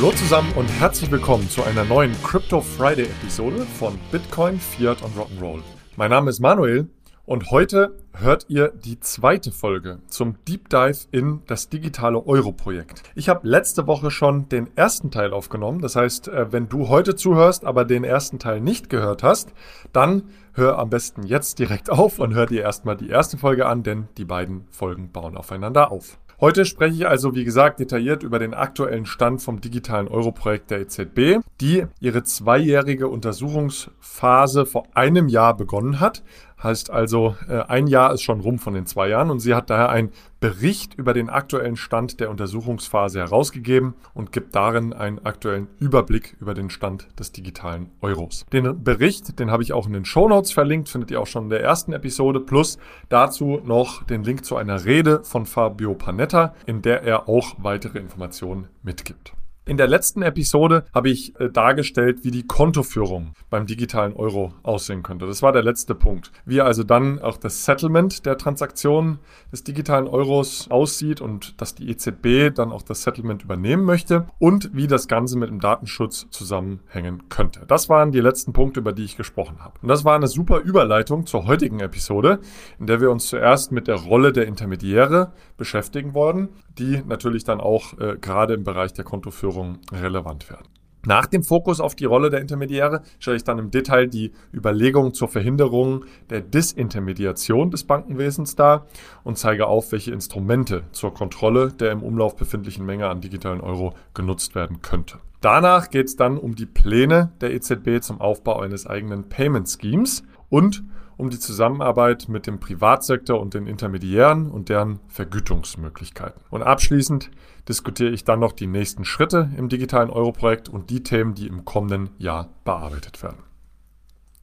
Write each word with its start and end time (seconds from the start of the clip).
Hallo 0.00 0.12
zusammen 0.12 0.52
und 0.54 0.68
herzlich 0.68 1.10
willkommen 1.10 1.50
zu 1.50 1.64
einer 1.64 1.82
neuen 1.82 2.12
Crypto 2.22 2.60
Friday 2.60 3.06
Episode 3.06 3.66
von 3.80 3.98
Bitcoin, 4.12 4.60
Fiat 4.60 5.02
und 5.02 5.16
Rock'n'Roll. 5.16 5.60
Mein 5.96 6.10
Name 6.10 6.30
ist 6.30 6.38
Manuel 6.38 6.86
und 7.26 7.50
heute 7.50 7.96
hört 8.12 8.46
ihr 8.46 8.68
die 8.68 9.00
zweite 9.00 9.50
Folge 9.50 9.98
zum 10.06 10.36
Deep 10.46 10.68
Dive 10.68 11.08
in 11.10 11.42
das 11.48 11.68
digitale 11.68 12.24
Euro-Projekt. 12.24 13.02
Ich 13.16 13.28
habe 13.28 13.48
letzte 13.48 13.88
Woche 13.88 14.12
schon 14.12 14.48
den 14.48 14.68
ersten 14.76 15.10
Teil 15.10 15.32
aufgenommen. 15.32 15.80
Das 15.80 15.96
heißt, 15.96 16.28
äh, 16.28 16.52
wenn 16.52 16.68
du 16.68 16.88
heute 16.88 17.16
zuhörst, 17.16 17.64
aber 17.64 17.84
den 17.84 18.04
ersten 18.04 18.38
Teil 18.38 18.60
nicht 18.60 18.90
gehört 18.90 19.24
hast, 19.24 19.52
dann 19.92 20.30
hör 20.52 20.78
am 20.78 20.90
besten 20.90 21.24
jetzt 21.24 21.58
direkt 21.58 21.90
auf 21.90 22.20
und 22.20 22.34
hör 22.34 22.46
dir 22.46 22.62
erstmal 22.62 22.96
die 22.96 23.08
erste 23.08 23.36
Folge 23.36 23.66
an, 23.66 23.82
denn 23.82 24.06
die 24.16 24.24
beiden 24.24 24.68
Folgen 24.70 25.10
bauen 25.10 25.36
aufeinander 25.36 25.90
auf. 25.90 26.20
Heute 26.40 26.64
spreche 26.64 26.94
ich 26.94 27.08
also, 27.08 27.34
wie 27.34 27.42
gesagt, 27.42 27.80
detailliert 27.80 28.22
über 28.22 28.38
den 28.38 28.54
aktuellen 28.54 29.06
Stand 29.06 29.42
vom 29.42 29.60
digitalen 29.60 30.06
Euro-Projekt 30.06 30.70
der 30.70 30.82
EZB, 30.82 31.44
die 31.60 31.84
ihre 31.98 32.22
zweijährige 32.22 33.08
Untersuchungsphase 33.08 34.64
vor 34.64 34.86
einem 34.94 35.26
Jahr 35.26 35.56
begonnen 35.56 35.98
hat. 35.98 36.22
Heißt 36.62 36.90
also, 36.90 37.36
äh, 37.48 37.60
ein 37.60 37.86
Jahr 37.86 38.12
ist 38.12 38.22
schon 38.22 38.40
rum 38.40 38.58
von 38.58 38.74
den 38.74 38.86
zwei 38.86 39.08
Jahren 39.08 39.30
und 39.30 39.38
sie 39.38 39.54
hat 39.54 39.70
daher 39.70 39.90
einen 39.90 40.10
Bericht 40.40 40.94
über 40.94 41.14
den 41.14 41.28
aktuellen 41.28 41.76
Stand 41.76 42.20
der 42.20 42.30
Untersuchungsphase 42.30 43.20
herausgegeben 43.20 43.94
und 44.14 44.32
gibt 44.32 44.54
darin 44.54 44.92
einen 44.92 45.24
aktuellen 45.24 45.68
Überblick 45.78 46.36
über 46.40 46.54
den 46.54 46.70
Stand 46.70 47.08
des 47.18 47.32
digitalen 47.32 47.90
Euros. 48.00 48.44
Den 48.52 48.82
Bericht, 48.82 49.38
den 49.38 49.50
habe 49.50 49.62
ich 49.62 49.72
auch 49.72 49.86
in 49.86 49.92
den 49.92 50.04
Show 50.04 50.28
Notes 50.28 50.52
verlinkt, 50.52 50.88
findet 50.88 51.10
ihr 51.10 51.20
auch 51.20 51.26
schon 51.26 51.44
in 51.44 51.50
der 51.50 51.62
ersten 51.62 51.92
Episode, 51.92 52.40
plus 52.40 52.78
dazu 53.08 53.60
noch 53.64 54.02
den 54.04 54.24
Link 54.24 54.44
zu 54.44 54.56
einer 54.56 54.84
Rede 54.84 55.22
von 55.24 55.46
Fabio 55.46 55.94
Panetta, 55.94 56.54
in 56.66 56.82
der 56.82 57.02
er 57.02 57.28
auch 57.28 57.54
weitere 57.58 57.98
Informationen 57.98 58.68
mitgibt. 58.82 59.32
In 59.68 59.76
der 59.76 59.86
letzten 59.86 60.22
Episode 60.22 60.86
habe 60.94 61.10
ich 61.10 61.38
äh, 61.38 61.50
dargestellt, 61.50 62.24
wie 62.24 62.30
die 62.30 62.46
Kontoführung 62.46 63.34
beim 63.50 63.66
digitalen 63.66 64.14
Euro 64.14 64.54
aussehen 64.62 65.02
könnte. 65.02 65.26
Das 65.26 65.42
war 65.42 65.52
der 65.52 65.62
letzte 65.62 65.94
Punkt. 65.94 66.32
Wie 66.46 66.62
also 66.62 66.84
dann 66.84 67.18
auch 67.18 67.36
das 67.36 67.66
Settlement 67.66 68.24
der 68.24 68.38
Transaktionen 68.38 69.18
des 69.52 69.64
digitalen 69.64 70.08
Euros 70.08 70.70
aussieht 70.70 71.20
und 71.20 71.60
dass 71.60 71.74
die 71.74 71.90
EZB 71.90 72.54
dann 72.54 72.72
auch 72.72 72.80
das 72.80 73.02
Settlement 73.02 73.42
übernehmen 73.42 73.84
möchte 73.84 74.26
und 74.38 74.70
wie 74.72 74.86
das 74.86 75.06
Ganze 75.06 75.36
mit 75.36 75.50
dem 75.50 75.60
Datenschutz 75.60 76.28
zusammenhängen 76.30 77.28
könnte. 77.28 77.66
Das 77.68 77.90
waren 77.90 78.10
die 78.10 78.20
letzten 78.20 78.54
Punkte, 78.54 78.80
über 78.80 78.94
die 78.94 79.04
ich 79.04 79.18
gesprochen 79.18 79.58
habe. 79.60 79.74
Und 79.82 79.88
das 79.88 80.02
war 80.02 80.16
eine 80.16 80.28
super 80.28 80.60
Überleitung 80.60 81.26
zur 81.26 81.44
heutigen 81.46 81.80
Episode, 81.80 82.38
in 82.80 82.86
der 82.86 83.02
wir 83.02 83.10
uns 83.10 83.26
zuerst 83.28 83.70
mit 83.70 83.86
der 83.86 83.96
Rolle 83.96 84.32
der 84.32 84.46
Intermediäre 84.46 85.32
beschäftigen 85.58 86.14
wollen, 86.14 86.48
die 86.78 87.02
natürlich 87.06 87.44
dann 87.44 87.60
auch 87.60 87.98
äh, 87.98 88.16
gerade 88.18 88.54
im 88.54 88.64
Bereich 88.64 88.94
der 88.94 89.04
Kontoführung 89.04 89.57
relevant 89.92 90.50
werden. 90.50 90.68
Nach 91.06 91.26
dem 91.26 91.42
Fokus 91.42 91.80
auf 91.80 91.94
die 91.94 92.04
Rolle 92.04 92.28
der 92.28 92.40
Intermediäre 92.40 93.02
stelle 93.18 93.36
ich 93.36 93.44
dann 93.44 93.58
im 93.58 93.70
Detail 93.70 94.08
die 94.08 94.32
Überlegungen 94.52 95.14
zur 95.14 95.28
Verhinderung 95.28 96.04
der 96.28 96.40
Disintermediation 96.40 97.70
des 97.70 97.84
Bankenwesens 97.84 98.56
dar 98.56 98.86
und 99.22 99.38
zeige 99.38 99.68
auf, 99.68 99.92
welche 99.92 100.12
Instrumente 100.12 100.82
zur 100.92 101.14
Kontrolle 101.14 101.72
der 101.72 101.92
im 101.92 102.02
Umlauf 102.02 102.36
befindlichen 102.36 102.84
Menge 102.84 103.08
an 103.08 103.20
digitalen 103.20 103.60
Euro 103.60 103.94
genutzt 104.12 104.54
werden 104.54 104.82
könnte. 104.82 105.18
Danach 105.40 105.90
geht 105.90 106.08
es 106.08 106.16
dann 106.16 106.36
um 106.36 106.56
die 106.56 106.66
Pläne 106.66 107.30
der 107.40 107.54
EZB 107.54 108.00
zum 108.02 108.20
Aufbau 108.20 108.60
eines 108.60 108.86
eigenen 108.86 109.28
Payment 109.28 109.68
Schemes 109.68 110.24
und 110.48 110.82
um 111.18 111.28
die 111.28 111.38
Zusammenarbeit 111.38 112.28
mit 112.28 112.46
dem 112.46 112.60
Privatsektor 112.60 113.38
und 113.38 113.52
den 113.52 113.66
Intermediären 113.66 114.50
und 114.50 114.70
deren 114.70 115.00
Vergütungsmöglichkeiten. 115.08 116.40
Und 116.48 116.62
abschließend 116.62 117.30
diskutiere 117.68 118.10
ich 118.10 118.24
dann 118.24 118.40
noch 118.40 118.52
die 118.52 118.68
nächsten 118.68 119.04
Schritte 119.04 119.50
im 119.56 119.68
digitalen 119.68 120.08
Euro-Projekt 120.08 120.68
und 120.68 120.88
die 120.88 121.02
Themen, 121.02 121.34
die 121.34 121.48
im 121.48 121.64
kommenden 121.64 122.10
Jahr 122.18 122.48
bearbeitet 122.64 123.22
werden. 123.22 123.42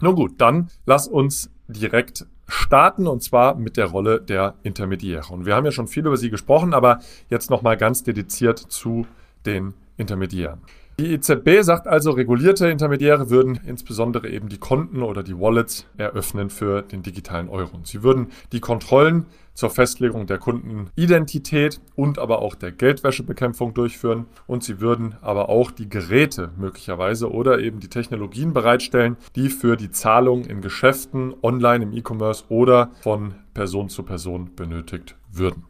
Nun 0.02 0.16
gut, 0.16 0.34
dann 0.40 0.69
lass 0.85 1.08
uns 1.08 1.50
direkt 1.68 2.28
starten 2.47 3.08
und 3.08 3.24
zwar 3.24 3.56
mit 3.56 3.78
der 3.78 3.85
Rolle 3.85 4.22
der 4.22 4.56
Intermediäre. 4.62 5.34
Und 5.34 5.46
wir 5.46 5.56
haben 5.56 5.66
ja 5.66 5.72
schon 5.72 5.88
viel 5.88 6.06
über 6.06 6.18
sie 6.18 6.30
gesprochen, 6.30 6.74
aber 6.74 7.00
jetzt 7.30 7.50
nochmal 7.50 7.78
ganz 7.78 8.03
dediziert 8.03 8.59
zu 8.59 9.08
den 9.46 9.74
Intermediären. 9.97 10.62
Die 10.97 11.11
EZB 11.11 11.61
sagt 11.61 11.88
also, 11.88 12.11
regulierte 12.11 12.69
Intermediäre 12.69 13.29
würden 13.29 13.59
insbesondere 13.67 14.29
eben 14.29 14.47
die 14.47 14.59
Konten 14.59 15.03
oder 15.03 15.23
die 15.23 15.38
Wallets 15.38 15.85
eröffnen 15.97 16.50
für 16.50 16.83
den 16.83 17.03
digitalen 17.03 17.50
Euro. 17.50 17.75
Und 17.75 17.85
sie 17.85 18.01
würden 18.01 18.28
die 18.53 18.61
Kontrollen 18.61 19.25
zur 19.53 19.72
Festlegung 19.72 20.25
der 20.25 20.38
Kundenidentität 20.38 21.81
und 21.95 22.17
aber 22.17 22.41
auch 22.41 22.55
der 22.55 22.72
Geldwäschebekämpfung 22.72 23.73
durchführen. 23.73 24.28
Und 24.47 24.63
sie 24.63 24.79
würden 24.79 25.16
aber 25.22 25.50
auch 25.50 25.72
die 25.72 25.89
Geräte 25.89 26.51
möglicherweise 26.57 27.29
oder 27.29 27.59
eben 27.59 27.81
die 27.81 27.89
Technologien 27.89 28.53
bereitstellen, 28.53 29.17
die 29.35 29.50
für 29.50 29.75
die 29.75 29.91
Zahlung 29.91 30.45
in 30.45 30.61
Geschäften, 30.61 31.34
online 31.41 31.84
im 31.84 31.91
E-Commerce 31.91 32.45
oder 32.47 32.91
von 33.01 33.35
Person 33.53 33.89
zu 33.89 34.03
Person 34.03 34.55
benötigt 34.55 35.17
würden. 35.29 35.66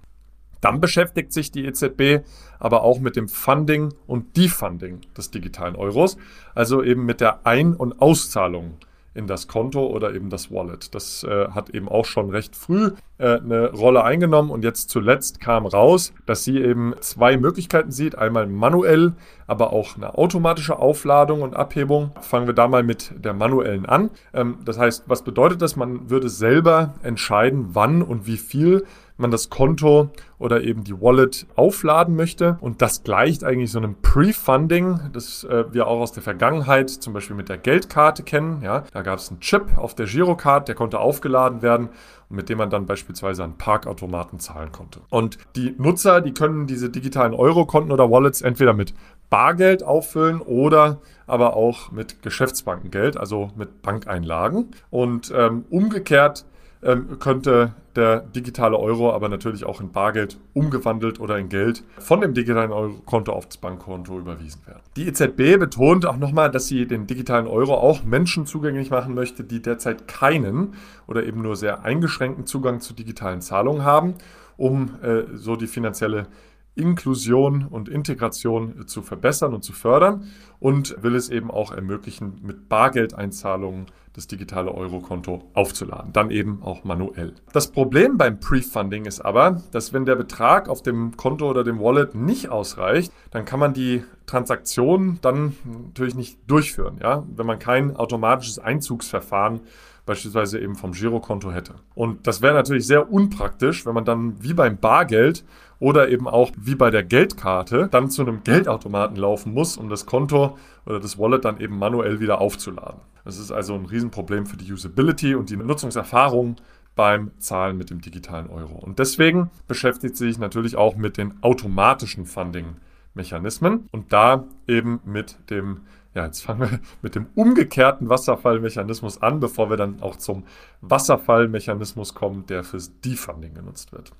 Dann 0.65 0.81
beschäftigt 0.81 1.31
sich 1.31 1.51
die 1.51 1.63
EZB 1.65 2.25
aber 2.57 2.81
auch 2.81 2.99
mit 2.99 3.15
dem 3.15 3.29
Funding 3.29 3.93
und 4.07 4.35
Defunding 4.35 5.01
des 5.15 5.29
digitalen 5.29 5.75
Euros, 5.75 6.17
also 6.55 6.81
eben 6.81 7.05
mit 7.05 7.21
der 7.21 7.45
Ein- 7.45 7.75
und 7.75 8.01
Auszahlung 8.01 8.79
in 9.13 9.27
das 9.27 9.47
Konto 9.47 9.85
oder 9.85 10.15
eben 10.15 10.31
das 10.31 10.51
Wallet. 10.51 10.95
Das 10.95 11.23
äh, 11.23 11.49
hat 11.49 11.69
eben 11.69 11.87
auch 11.87 12.05
schon 12.05 12.31
recht 12.31 12.55
früh 12.55 12.91
äh, 13.17 13.37
eine 13.37 13.71
Rolle 13.71 14.03
eingenommen 14.03 14.49
und 14.49 14.63
jetzt 14.63 14.89
zuletzt 14.89 15.39
kam 15.39 15.65
raus, 15.65 16.13
dass 16.25 16.43
sie 16.43 16.59
eben 16.59 16.93
zwei 16.99 17.37
Möglichkeiten 17.37 17.91
sieht. 17.91 18.17
Einmal 18.17 18.47
manuell, 18.47 19.13
aber 19.47 19.71
auch 19.71 19.95
eine 19.95 20.17
automatische 20.17 20.77
Aufladung 20.77 21.43
und 21.43 21.55
Abhebung. 21.55 22.11
Fangen 22.21 22.47
wir 22.47 22.53
da 22.53 22.67
mal 22.67 22.83
mit 22.83 23.13
der 23.23 23.33
manuellen 23.33 23.85
an. 23.85 24.09
Ähm, 24.33 24.57
das 24.65 24.77
heißt, 24.77 25.05
was 25.07 25.23
bedeutet 25.23 25.61
das? 25.61 25.77
Man 25.77 26.09
würde 26.09 26.27
selber 26.27 26.95
entscheiden, 27.01 27.69
wann 27.71 28.01
und 28.01 28.27
wie 28.27 28.37
viel 28.37 28.85
man 29.17 29.31
das 29.31 29.49
Konto 29.49 30.09
oder 30.39 30.61
eben 30.61 30.83
die 30.83 30.99
Wallet 30.99 31.47
aufladen 31.55 32.15
möchte. 32.15 32.57
Und 32.59 32.81
das 32.81 33.03
gleicht 33.03 33.43
eigentlich 33.43 33.71
so 33.71 33.77
einem 33.77 33.95
Pre-Funding, 34.01 35.11
das 35.13 35.43
äh, 35.45 35.65
wir 35.71 35.87
auch 35.87 36.01
aus 36.01 36.11
der 36.11 36.23
Vergangenheit 36.23 36.89
zum 36.89 37.13
Beispiel 37.13 37.35
mit 37.35 37.49
der 37.49 37.57
Geldkarte 37.57 38.23
kennen. 38.23 38.61
Ja, 38.61 38.83
da 38.91 39.01
gab 39.01 39.19
es 39.19 39.29
einen 39.29 39.39
Chip 39.39 39.77
auf 39.77 39.95
der 39.95 40.05
Girocard, 40.05 40.67
der 40.67 40.75
konnte 40.75 40.99
aufgeladen 40.99 41.61
werden 41.61 41.89
mit 42.29 42.49
dem 42.49 42.57
man 42.57 42.69
dann 42.69 42.85
beispielsweise 42.85 43.43
an 43.43 43.57
Parkautomaten 43.57 44.39
zahlen 44.39 44.71
konnte. 44.71 45.01
Und 45.09 45.37
die 45.55 45.75
Nutzer, 45.77 46.21
die 46.21 46.33
können 46.33 46.67
diese 46.67 46.89
digitalen 46.89 47.33
Euro-Konten 47.33 47.91
oder 47.91 48.09
Wallets 48.09 48.41
entweder 48.41 48.73
mit 48.73 48.93
Bargeld 49.29 49.83
auffüllen 49.83 50.41
oder 50.41 50.99
aber 51.27 51.55
auch 51.55 51.91
mit 51.91 52.21
Geschäftsbankengeld, 52.21 53.17
also 53.17 53.51
mit 53.55 53.81
Bankeinlagen. 53.81 54.71
Und 54.89 55.33
ähm, 55.35 55.65
umgekehrt 55.69 56.45
ähm, 56.85 57.19
könnte 57.19 57.73
der 57.95 58.19
digitale 58.19 58.77
Euro 58.77 59.11
aber 59.11 59.27
natürlich 59.27 59.65
auch 59.65 59.81
in 59.81 59.91
Bargeld 59.91 60.37
umgewandelt 60.53 61.19
oder 61.19 61.37
in 61.37 61.49
Geld 61.49 61.83
von 61.97 62.21
dem 62.21 62.33
digitalen 62.33 62.71
Euro-Konto 62.71 63.31
auf 63.31 63.47
das 63.47 63.57
Bankkonto 63.57 64.19
überwiesen 64.19 64.61
werden. 64.67 64.81
Die 64.95 65.07
EZB 65.07 65.59
betont 65.59 66.05
auch 66.05 66.17
nochmal, 66.17 66.51
dass 66.51 66.67
sie 66.67 66.85
den 66.85 67.07
digitalen 67.07 67.47
Euro 67.47 67.73
auch 67.73 68.03
Menschen 68.03 68.45
zugänglich 68.45 68.91
machen 68.91 69.15
möchte, 69.15 69.43
die 69.43 69.61
derzeit 69.61 70.07
keinen 70.07 70.75
oder 71.07 71.25
eben 71.25 71.41
nur 71.41 71.55
sehr 71.55 71.83
eingeschränkten 71.83 72.45
Zugang 72.45 72.81
zu 72.81 72.93
digitalen 72.93 73.41
Zahlungen 73.41 73.83
haben, 73.83 74.15
um 74.57 74.91
äh, 75.01 75.23
so 75.33 75.55
die 75.55 75.67
finanzielle 75.67 76.27
Inklusion 76.75 77.65
und 77.65 77.87
Integration 77.89 78.85
zu 78.87 79.01
verbessern 79.01 79.53
und 79.53 79.63
zu 79.63 79.73
fördern 79.73 80.27
und 80.59 81.01
will 81.01 81.15
es 81.15 81.29
eben 81.29 81.49
auch 81.49 81.71
ermöglichen, 81.71 82.41
mit 82.43 82.67
Bargeldeinzahlungen 82.67 83.85
das 84.15 84.27
digitale 84.27 84.71
Eurokonto 84.73 85.43
aufzuladen. 85.53 86.13
Dann 86.13 86.31
eben 86.31 86.61
auch 86.63 86.83
manuell. 86.83 87.33
Das 87.51 87.67
Problem 87.71 88.17
beim 88.17 88.39
Pre-Funding 88.39 89.05
ist 89.05 89.19
aber, 89.19 89.61
dass 89.71 89.91
wenn 89.91 90.05
der 90.05 90.15
Betrag 90.15 90.69
auf 90.69 90.81
dem 90.81 91.17
Konto 91.17 91.49
oder 91.49 91.63
dem 91.63 91.79
Wallet 91.79 92.15
nicht 92.15 92.49
ausreicht, 92.49 93.11
dann 93.31 93.45
kann 93.45 93.59
man 93.59 93.73
die 93.73 94.03
Transaktion 94.25 95.19
dann 95.21 95.55
natürlich 95.65 96.15
nicht 96.15 96.39
durchführen. 96.47 96.99
Ja? 97.01 97.25
Wenn 97.35 97.45
man 97.45 97.59
kein 97.59 97.95
automatisches 97.95 98.57
Einzugsverfahren 98.57 99.61
beispielsweise 100.05 100.59
eben 100.59 100.75
vom 100.75 100.91
Girokonto 100.91 101.51
hätte. 101.51 101.75
Und 101.95 102.27
das 102.27 102.41
wäre 102.41 102.53
natürlich 102.53 102.85
sehr 102.85 103.11
unpraktisch, 103.11 103.85
wenn 103.85 103.95
man 103.95 104.05
dann 104.05 104.41
wie 104.41 104.53
beim 104.53 104.77
Bargeld 104.77 105.43
oder 105.85 106.09
eben 106.09 106.27
auch 106.27 106.51
wie 106.57 106.73
bei 106.73 106.89
der 106.89 107.03
Geldkarte 107.03 107.89
dann 107.91 108.09
zu 108.09 108.23
einem 108.23 108.43
Geldautomaten 108.43 109.17
laufen 109.17 109.53
muss, 109.53 109.77
um 109.77 109.87
das 109.87 110.07
Konto 110.07 110.57
oder 110.87 110.99
das 110.99 111.19
Wallet 111.19 111.45
dann 111.45 111.59
eben 111.59 111.77
manuell 111.77 112.19
wieder 112.19 112.41
aufzuladen. 112.41 113.01
Das 113.23 113.37
ist 113.37 113.51
also 113.51 113.75
ein 113.75 113.85
Riesenproblem 113.85 114.47
für 114.47 114.57
die 114.57 114.73
Usability 114.73 115.35
und 115.35 115.51
die 115.51 115.57
Nutzungserfahrung 115.57 116.55
beim 116.95 117.29
Zahlen 117.37 117.77
mit 117.77 117.91
dem 117.91 118.01
digitalen 118.01 118.49
Euro. 118.49 118.79
Und 118.79 118.97
deswegen 118.97 119.51
beschäftigt 119.67 120.17
sie 120.17 120.25
sich 120.25 120.39
natürlich 120.39 120.75
auch 120.75 120.95
mit 120.95 121.17
den 121.17 121.35
automatischen 121.43 122.25
Funding-Mechanismen 122.25 123.87
und 123.91 124.11
da 124.11 124.45
eben 124.67 125.01
mit 125.05 125.37
dem 125.51 125.81
ja, 126.15 126.25
jetzt 126.25 126.41
fangen 126.41 126.61
wir 126.61 126.79
mit 127.03 127.13
dem 127.13 127.27
umgekehrten 127.35 128.09
Wasserfallmechanismus 128.09 129.21
an, 129.21 129.39
bevor 129.39 129.69
wir 129.69 129.77
dann 129.77 130.01
auch 130.01 130.15
zum 130.15 130.45
Wasserfallmechanismus 130.81 132.15
kommen, 132.15 132.47
der 132.47 132.63
fürs 132.63 132.99
Defunding 133.01 133.53
genutzt 133.53 133.91
wird. 133.91 134.13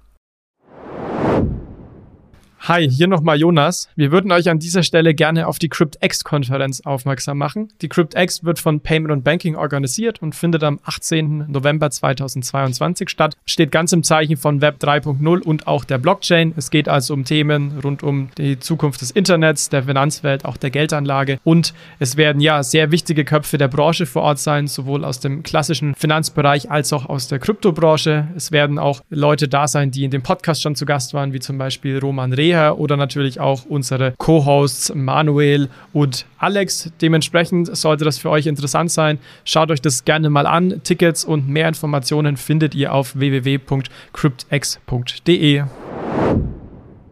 Hi, 2.68 2.90
hier 2.90 3.06
nochmal 3.06 3.40
Jonas. 3.40 3.90
Wir 3.96 4.12
würden 4.12 4.32
euch 4.32 4.50
an 4.50 4.58
dieser 4.58 4.82
Stelle 4.82 5.14
gerne 5.14 5.46
auf 5.46 5.60
die 5.60 5.70
CryptX-Konferenz 5.70 6.82
aufmerksam 6.82 7.38
machen. 7.38 7.72
Die 7.84 7.90
CryptX 7.90 8.44
wird 8.44 8.58
von 8.58 8.80
Payment 8.80 9.12
und 9.12 9.24
Banking 9.24 9.56
organisiert 9.56 10.20
und 10.24 10.34
findet 10.34 10.64
am 10.64 10.80
18. 10.84 11.46
November 11.48 11.92
2022 11.92 13.08
statt. 13.12 13.38
Steht 13.46 13.72
ganz 13.72 13.94
im 13.94 14.02
Zeichen 14.02 14.36
von 14.36 14.62
Web 14.62 14.78
3.0 14.82 15.44
und 15.44 15.68
auch 15.68 15.84
der 15.86 16.00
Blockchain. 16.00 16.56
Es 16.58 16.72
geht 16.72 16.90
also 16.90 17.14
um 17.14 17.24
Themen 17.24 17.82
rund 17.84 18.02
um 18.02 18.30
die 18.40 18.58
Zukunft 18.58 19.02
des 19.02 19.12
Internets, 19.12 19.70
der 19.70 19.84
Finanzwelt, 19.84 20.44
auch 20.44 20.58
der 20.58 20.72
Geldanlage. 20.72 21.38
Und 21.44 21.76
es 22.00 22.18
werden 22.18 22.42
ja 22.42 22.64
sehr 22.64 22.90
wichtige 22.90 23.26
Köpfe 23.26 23.60
der 23.60 23.68
Branche 23.68 24.08
vor 24.08 24.24
Ort 24.24 24.40
sein, 24.40 24.66
sowohl 24.66 25.06
aus 25.06 25.20
dem 25.20 25.44
klassischen 25.44 25.94
Finanzbereich 25.94 26.72
als 26.72 26.92
auch 26.94 27.06
aus 27.06 27.28
der 27.28 27.38
Kryptobranche. 27.38 28.30
Es 28.36 28.52
werden 28.52 28.80
auch 28.80 29.04
Leute 29.12 29.48
da 29.48 29.68
sein, 29.68 29.92
die 29.92 30.04
in 30.04 30.10
dem 30.10 30.24
Podcast 30.24 30.64
schon 30.64 30.74
zu 30.74 30.88
Gast 30.88 31.14
waren, 31.14 31.32
wie 31.32 31.40
zum 31.40 31.60
Beispiel 31.60 32.00
Roman 32.00 32.34
Reh 32.34 32.55
Reha 32.56 32.72
oder 32.72 32.98
natürlich 32.98 33.40
auch 33.40 33.66
unsere 33.66 34.16
Co-Hosts 34.18 34.96
Manuel 34.96 35.70
und 35.94 36.26
Alex. 36.38 36.92
Dementsprechend 37.02 37.76
sollte 37.76 38.06
das 38.06 38.18
für 38.18 38.30
euch 38.30 38.48
interessant 38.48 38.92
sein. 38.92 39.20
Schaut 39.44 39.72
euch 39.72 39.82
das 39.82 40.06
gerne 40.06 40.30
mal 40.30 40.48
an. 40.48 40.82
Tickets 40.84 41.26
und 41.26 41.50
mehr 41.50 41.68
Informationen 41.68 42.38
findet 42.38 42.76
ihr 42.76 42.94
auf 42.94 43.18
www.cryptx.de. 43.18 45.64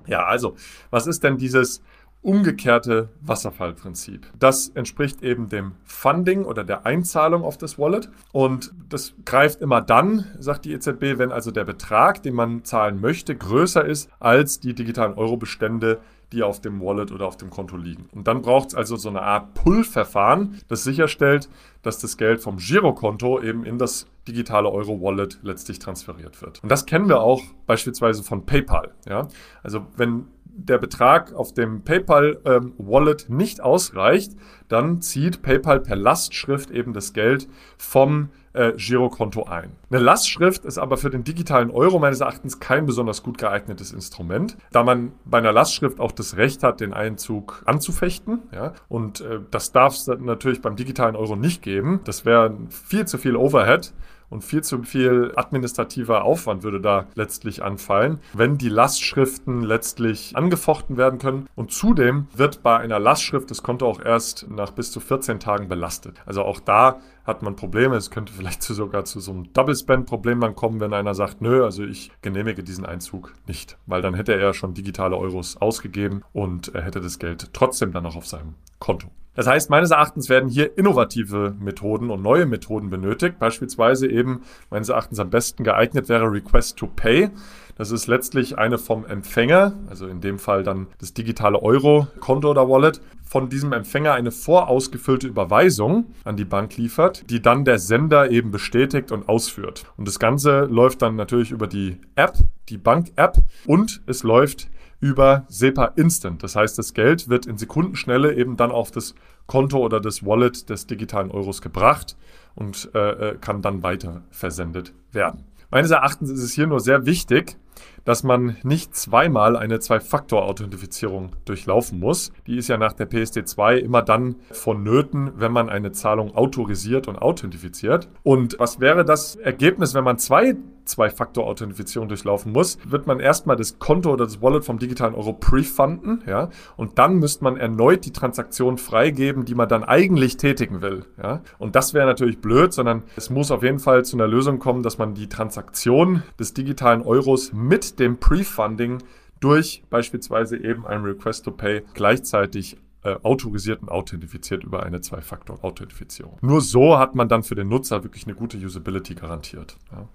Ja, 0.05 0.25
also, 0.25 0.55
was 0.89 1.07
ist 1.07 1.23
denn 1.23 1.37
dieses 1.37 1.81
umgekehrte 2.23 3.09
Wasserfallprinzip. 3.21 4.27
Das 4.39 4.69
entspricht 4.69 5.21
eben 5.21 5.49
dem 5.49 5.73
Funding 5.83 6.45
oder 6.45 6.63
der 6.63 6.85
Einzahlung 6.85 7.43
auf 7.43 7.57
das 7.57 7.77
Wallet 7.77 8.09
und 8.31 8.73
das 8.89 9.13
greift 9.25 9.61
immer 9.61 9.81
dann, 9.81 10.25
sagt 10.39 10.65
die 10.65 10.73
EZB, 10.73 11.17
wenn 11.17 11.31
also 11.31 11.51
der 11.51 11.65
Betrag, 11.65 12.23
den 12.23 12.33
man 12.33 12.63
zahlen 12.63 12.99
möchte, 12.99 13.35
größer 13.35 13.85
ist 13.85 14.09
als 14.19 14.59
die 14.59 14.73
digitalen 14.73 15.13
Eurobestände, 15.13 15.99
die 16.31 16.43
auf 16.43 16.59
dem 16.59 16.81
Wallet 16.81 17.11
oder 17.11 17.27
auf 17.27 17.37
dem 17.37 17.49
Konto 17.49 17.77
liegen. 17.77 18.07
Und 18.11 18.27
dann 18.27 18.41
braucht 18.41 18.69
es 18.69 18.75
also 18.75 18.95
so 18.95 19.09
eine 19.09 19.21
Art 19.21 19.53
Pull-Verfahren, 19.53 20.59
das 20.67 20.83
sicherstellt, 20.83 21.47
dass 21.83 21.99
das 21.99 22.17
Geld 22.17 22.41
vom 22.41 22.57
Girokonto 22.57 23.39
eben 23.39 23.65
in 23.65 23.77
das 23.77 24.07
digitale 24.27 24.69
Euro-Wallet 24.69 25.39
letztlich 25.43 25.79
transferiert 25.79 26.41
wird. 26.41 26.63
Und 26.63 26.69
das 26.69 26.85
kennen 26.85 27.07
wir 27.07 27.21
auch 27.21 27.41
beispielsweise 27.67 28.23
von 28.23 28.45
PayPal. 28.45 28.93
Ja? 29.07 29.27
Also 29.61 29.85
wenn 29.95 30.25
der 30.55 30.77
Betrag 30.77 31.33
auf 31.33 31.53
dem 31.53 31.83
PayPal-Wallet 31.83 33.25
ähm, 33.29 33.35
nicht 33.35 33.61
ausreicht, 33.61 34.33
dann 34.67 35.01
zieht 35.01 35.41
PayPal 35.41 35.79
per 35.79 35.95
Lastschrift 35.95 36.71
eben 36.71 36.93
das 36.93 37.13
Geld 37.13 37.47
vom 37.77 38.29
äh, 38.53 38.73
Girokonto 38.73 39.43
ein. 39.43 39.71
Eine 39.89 40.01
Lastschrift 40.01 40.63
ist 40.65 40.77
aber 40.77 40.97
für 40.97 41.09
den 41.09 41.23
digitalen 41.23 41.71
Euro 41.71 41.99
meines 41.99 42.21
Erachtens 42.21 42.59
kein 42.59 42.85
besonders 42.85 43.23
gut 43.23 43.37
geeignetes 43.37 43.91
Instrument, 43.91 44.57
da 44.71 44.83
man 44.83 45.11
bei 45.25 45.39
einer 45.39 45.51
Lastschrift 45.51 45.99
auch 45.99 46.11
das 46.11 46.37
Recht 46.37 46.63
hat, 46.63 46.79
den 46.79 46.93
Einzug 46.93 47.63
anzufechten. 47.65 48.43
Ja? 48.51 48.73
Und 48.87 49.21
äh, 49.21 49.39
das 49.49 49.71
darf 49.71 49.95
es 49.95 50.07
natürlich 50.07 50.61
beim 50.61 50.75
digitalen 50.75 51.15
Euro 51.15 51.35
nicht 51.35 51.61
geben. 51.61 52.01
Das 52.05 52.25
wäre 52.25 52.55
viel 52.69 53.05
zu 53.05 53.17
viel 53.17 53.35
Overhead 53.35 53.93
und 54.29 54.43
viel 54.43 54.63
zu 54.63 54.83
viel 54.83 55.31
administrativer 55.35 56.23
Aufwand 56.23 56.63
würde 56.63 56.81
da 56.81 57.07
letztlich 57.15 57.63
anfallen, 57.63 58.19
wenn 58.33 58.57
die 58.57 58.69
Lastschriften 58.69 59.61
letztlich 59.61 60.35
angefochten 60.35 60.97
werden 60.97 61.19
können. 61.19 61.47
Und 61.55 61.71
zudem 61.71 62.27
wird 62.35 62.63
bei 62.63 62.77
einer 62.77 62.99
Lastschrift 62.99 63.51
das 63.51 63.63
Konto 63.63 63.87
auch 63.87 64.03
erst 64.03 64.49
nach 64.49 64.71
bis 64.71 64.91
zu 64.91 64.99
14 64.99 65.39
Tagen 65.39 65.67
belastet. 65.67 66.21
Also 66.25 66.43
auch 66.43 66.59
da 66.59 66.99
hat 67.25 67.41
man 67.41 67.55
Probleme. 67.55 67.95
Es 67.95 68.11
könnte 68.11 68.33
vielleicht 68.33 68.63
sogar 68.63 69.05
zu 69.05 69.19
so 69.19 69.31
einem 69.31 69.53
Double 69.53 69.75
Spend-Problem 69.75 70.41
dann 70.41 70.55
kommen, 70.55 70.79
wenn 70.79 70.93
einer 70.93 71.13
sagt, 71.13 71.41
nö, 71.41 71.63
also 71.63 71.83
ich 71.83 72.11
genehmige 72.21 72.63
diesen 72.63 72.85
Einzug 72.85 73.33
nicht, 73.47 73.77
weil 73.85 74.01
dann 74.01 74.13
hätte 74.13 74.33
er 74.33 74.53
schon 74.53 74.73
digitale 74.73 75.17
Euros 75.17 75.57
ausgegeben 75.57 76.23
und 76.33 76.73
er 76.75 76.81
hätte 76.81 77.01
das 77.01 77.19
Geld 77.19 77.49
trotzdem 77.53 77.91
dann 77.91 78.03
noch 78.03 78.15
auf 78.15 78.27
seinem 78.27 78.55
Konto. 78.79 79.07
Das 79.35 79.47
heißt, 79.47 79.69
meines 79.69 79.91
Erachtens 79.91 80.29
werden 80.29 80.49
hier 80.49 80.77
innovative 80.77 81.55
Methoden 81.59 82.09
und 82.11 82.21
neue 82.21 82.45
Methoden 82.45 82.89
benötigt. 82.89 83.39
Beispielsweise 83.39 84.07
eben 84.07 84.41
meines 84.69 84.89
Erachtens 84.89 85.19
am 85.19 85.29
besten 85.29 85.63
geeignet 85.63 86.09
wäre 86.09 86.31
Request 86.31 86.77
to 86.77 86.87
Pay. 86.87 87.29
Das 87.75 87.89
ist 87.89 88.05
letztlich 88.05 88.59
eine 88.59 88.77
vom 88.77 89.05
Empfänger, 89.05 89.73
also 89.89 90.07
in 90.07 90.21
dem 90.21 90.37
Fall 90.37 90.63
dann 90.63 90.87
das 90.99 91.13
digitale 91.13 91.61
Euro-Konto 91.61 92.51
oder 92.51 92.69
Wallet, 92.69 93.01
von 93.23 93.49
diesem 93.49 93.73
Empfänger 93.73 94.13
eine 94.13 94.29
vorausgefüllte 94.29 95.27
Überweisung 95.27 96.05
an 96.23 96.37
die 96.37 96.45
Bank 96.45 96.77
liefert, 96.77 97.27
die 97.31 97.41
dann 97.41 97.65
der 97.65 97.79
Sender 97.79 98.29
eben 98.29 98.51
bestätigt 98.51 99.11
und 99.11 99.27
ausführt. 99.27 99.85
Und 99.97 100.07
das 100.07 100.19
Ganze 100.19 100.65
läuft 100.65 101.01
dann 101.01 101.15
natürlich 101.15 101.49
über 101.49 101.65
die 101.65 101.97
App, 102.13 102.37
die 102.69 102.77
Bank-App 102.77 103.37
und 103.65 104.01
es 104.05 104.21
läuft 104.21 104.69
über 105.03 105.43
SEPA 105.49 105.87
Instant. 105.97 106.43
Das 106.43 106.55
heißt, 106.55 106.77
das 106.79 106.93
Geld 106.93 107.27
wird 107.27 107.45
in 107.45 107.57
Sekundenschnelle 107.57 108.35
eben 108.35 108.55
dann 108.55 108.71
auf 108.71 108.89
das 108.89 109.15
Konto 109.47 109.79
oder 109.79 109.99
das 109.99 110.25
Wallet 110.25 110.69
des 110.69 110.87
digitalen 110.87 111.29
Euros 111.29 111.61
gebracht 111.61 112.15
und 112.55 112.89
äh, 112.95 113.31
äh 113.31 113.37
kann 113.37 113.61
dann 113.61 113.83
weiter 113.83 114.23
versendet 114.31 114.93
werden. 115.11 115.43
Meines 115.69 115.91
Erachtens 115.91 116.29
ist 116.29 116.41
es 116.41 116.53
hier 116.53 116.67
nur 116.67 116.79
sehr 116.79 117.05
wichtig, 117.05 117.57
dass 118.05 118.23
man 118.23 118.55
nicht 118.63 118.95
zweimal 118.95 119.57
eine 119.57 119.79
Zwei-Faktor-Authentifizierung 119.81 121.35
durchlaufen 121.43 121.99
muss. 121.99 122.31
Die 122.47 122.57
ist 122.57 122.69
ja 122.69 122.77
nach 122.77 122.93
der 122.93 123.09
PSD2 123.09 123.77
immer 123.77 124.03
dann 124.03 124.35
vonnöten, 124.51 125.31
wenn 125.35 125.51
man 125.51 125.69
eine 125.69 125.91
Zahlung 125.91 126.33
autorisiert 126.33 127.09
und 127.09 127.17
authentifiziert. 127.17 128.07
Und 128.23 128.55
was 128.59 128.79
wäre 128.79 129.03
das 129.03 129.35
Ergebnis, 129.35 129.93
wenn 129.95 130.05
man 130.05 130.17
zwei 130.17 130.55
Zwei-Faktor-Authentifizierung 130.85 132.07
durchlaufen 132.07 132.51
muss, 132.51 132.77
wird 132.85 133.07
man 133.07 133.19
erstmal 133.19 133.55
das 133.55 133.79
Konto 133.79 134.11
oder 134.11 134.25
das 134.25 134.41
Wallet 134.41 134.65
vom 134.65 134.79
digitalen 134.79 135.15
Euro 135.15 135.33
prefunden, 135.33 136.23
ja, 136.27 136.49
und 136.77 136.99
dann 136.99 137.17
müsste 137.17 137.43
man 137.43 137.57
erneut 137.57 138.05
die 138.05 138.13
Transaktion 138.13 138.77
freigeben, 138.77 139.45
die 139.45 139.55
man 139.55 139.69
dann 139.69 139.83
eigentlich 139.83 140.37
tätigen 140.37 140.81
will, 140.81 141.05
ja. 141.21 141.41
Und 141.57 141.75
das 141.75 141.93
wäre 141.93 142.05
natürlich 142.05 142.39
blöd, 142.39 142.73
sondern 142.73 143.03
es 143.15 143.29
muss 143.29 143.51
auf 143.51 143.63
jeden 143.63 143.79
Fall 143.79 144.05
zu 144.05 144.17
einer 144.17 144.27
Lösung 144.27 144.59
kommen, 144.59 144.83
dass 144.83 144.97
man 144.97 145.13
die 145.13 145.29
Transaktion 145.29 146.23
des 146.39 146.53
digitalen 146.53 147.01
Euros 147.01 147.53
mit 147.53 147.99
dem 147.99 148.17
Pre-Funding 148.17 148.99
durch 149.39 149.83
beispielsweise 149.89 150.57
eben 150.57 150.87
ein 150.87 151.03
Request 151.03 151.45
to 151.45 151.51
Pay 151.51 151.83
gleichzeitig 151.93 152.77
äh, 153.03 153.15
autorisiert 153.23 153.81
und 153.81 153.89
authentifiziert 153.89 154.63
über 154.63 154.83
eine 154.83 155.01
Zwei-Faktor-Authentifizierung. 155.01 156.37
Nur 156.41 156.61
so 156.61 156.97
hat 156.97 157.15
man 157.15 157.27
dann 157.27 157.43
für 157.43 157.55
den 157.55 157.67
Nutzer 157.67 158.03
wirklich 158.03 158.25
eine 158.25 158.35
gute 158.35 158.57
Usability 158.57 159.15
garantiert. 159.15 159.77
Ja. 159.91 160.07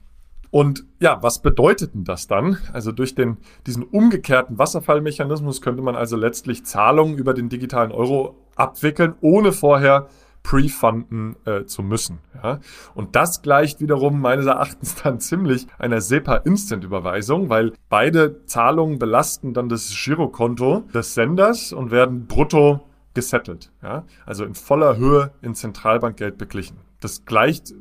Und 0.51 0.85
ja, 1.01 1.23
was 1.23 1.43
bedeutet 1.43 1.95
denn 1.95 2.05
das 2.05 2.27
dann? 2.27 2.59
Also 2.73 2.93
durch 2.93 3.15
den, 3.15 3.39
diesen 3.67 3.83
umgekehrten 3.83 4.59
Wasserfallmechanismus 4.59 5.61
könnte 5.61 5.83
man 5.83 5.95
also 5.95 6.17
letztlich 6.17 6.65
Zahlungen 6.65 7.19
über 7.19 7.35
den 7.35 7.49
digitalen 7.49 7.93
Euro 7.93 8.37
abwickeln, 8.57 9.15
ohne 9.21 9.53
vorher 9.53 10.09
pre-funden 10.43 11.37
äh, 11.45 11.65
zu 11.67 11.83
müssen. 11.83 12.21
Ja? 12.43 12.61
Und 12.95 13.17
das 13.17 13.43
gleicht 13.43 13.81
wiederum 13.81 14.21
meines 14.21 14.47
Erachtens 14.47 14.95
dann 15.03 15.21
ziemlich 15.21 15.67
einer 15.79 16.01
SEPA-Instant-Überweisung, 16.01 17.51
weil 17.51 17.75
beide 17.91 18.45
Zahlungen 18.47 18.99
belasten 18.99 19.53
dann 19.53 19.69
das 19.69 19.93
Girokonto 19.95 20.85
des 20.95 21.15
Senders 21.15 21.73
und 21.73 21.91
werden 21.91 22.27
brutto 22.27 22.81
gesettelt. 23.13 23.71
Ja? 23.83 24.05
Also 24.25 24.45
in 24.45 24.55
voller 24.55 24.97
Höhe 24.97 25.33
in 25.43 25.55
Zentralbankgeld 25.55 26.39
beglichen. 26.39 26.79
Das 27.01 27.27
gleicht 27.27 27.75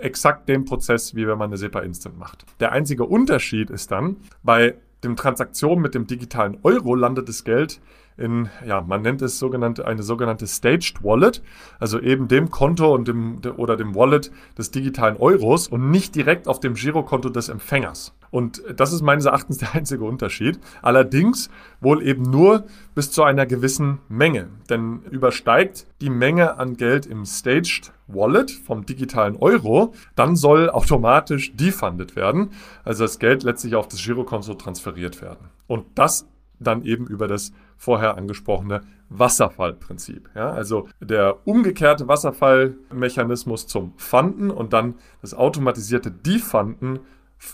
exakt 0.00 0.48
dem 0.48 0.64
Prozess, 0.64 1.14
wie 1.14 1.26
wenn 1.26 1.38
man 1.38 1.50
eine 1.50 1.56
SEPA 1.56 1.80
Instant 1.80 2.18
macht. 2.18 2.44
Der 2.60 2.72
einzige 2.72 3.04
Unterschied 3.04 3.70
ist 3.70 3.90
dann, 3.90 4.16
bei 4.42 4.74
den 5.02 5.16
Transaktionen 5.16 5.82
mit 5.82 5.94
dem 5.94 6.06
digitalen 6.06 6.58
Euro 6.62 6.94
landet 6.94 7.28
das 7.28 7.44
Geld 7.44 7.80
in, 8.20 8.50
ja, 8.66 8.82
man 8.82 9.00
nennt 9.00 9.22
es 9.22 9.38
sogenannte, 9.38 9.86
eine 9.86 10.02
sogenannte 10.02 10.46
Staged 10.46 11.02
Wallet, 11.02 11.42
also 11.78 11.98
eben 11.98 12.28
dem 12.28 12.50
Konto 12.50 12.94
und 12.94 13.08
dem, 13.08 13.40
oder 13.56 13.76
dem 13.76 13.94
Wallet 13.94 14.30
des 14.58 14.70
digitalen 14.70 15.16
Euros 15.16 15.68
und 15.68 15.90
nicht 15.90 16.14
direkt 16.14 16.46
auf 16.46 16.60
dem 16.60 16.74
Girokonto 16.74 17.30
des 17.30 17.48
Empfängers. 17.48 18.14
Und 18.30 18.62
das 18.76 18.92
ist 18.92 19.02
meines 19.02 19.24
Erachtens 19.24 19.58
der 19.58 19.74
einzige 19.74 20.04
Unterschied. 20.04 20.60
Allerdings 20.82 21.50
wohl 21.80 22.06
eben 22.06 22.22
nur 22.22 22.66
bis 22.94 23.10
zu 23.10 23.24
einer 23.24 23.46
gewissen 23.46 23.98
Menge. 24.08 24.48
Denn 24.68 25.00
übersteigt 25.10 25.86
die 26.00 26.10
Menge 26.10 26.58
an 26.58 26.76
Geld 26.76 27.06
im 27.06 27.24
Staged 27.24 27.92
Wallet 28.14 28.50
vom 28.50 28.86
digitalen 28.86 29.36
Euro, 29.36 29.94
dann 30.14 30.36
soll 30.36 30.70
automatisch 30.70 31.54
defunded 31.54 32.16
werden. 32.16 32.50
Also 32.84 33.04
das 33.04 33.18
Geld 33.18 33.42
letztlich 33.42 33.74
auf 33.74 33.88
das 33.88 34.02
Girokonto 34.02 34.54
transferiert 34.54 35.22
werden. 35.22 35.48
Und 35.66 35.86
das 35.94 36.26
dann 36.58 36.84
eben 36.84 37.06
über 37.06 37.26
das 37.26 37.52
vorher 37.76 38.16
angesprochene 38.16 38.82
Wasserfallprinzip. 39.08 40.30
Ja, 40.34 40.50
also 40.50 40.88
der 41.00 41.38
umgekehrte 41.46 42.06
Wasserfallmechanismus 42.06 43.66
zum 43.66 43.94
Funden 43.96 44.50
und 44.50 44.72
dann 44.72 44.94
das 45.22 45.34
automatisierte 45.34 46.10
Defunden 46.10 47.00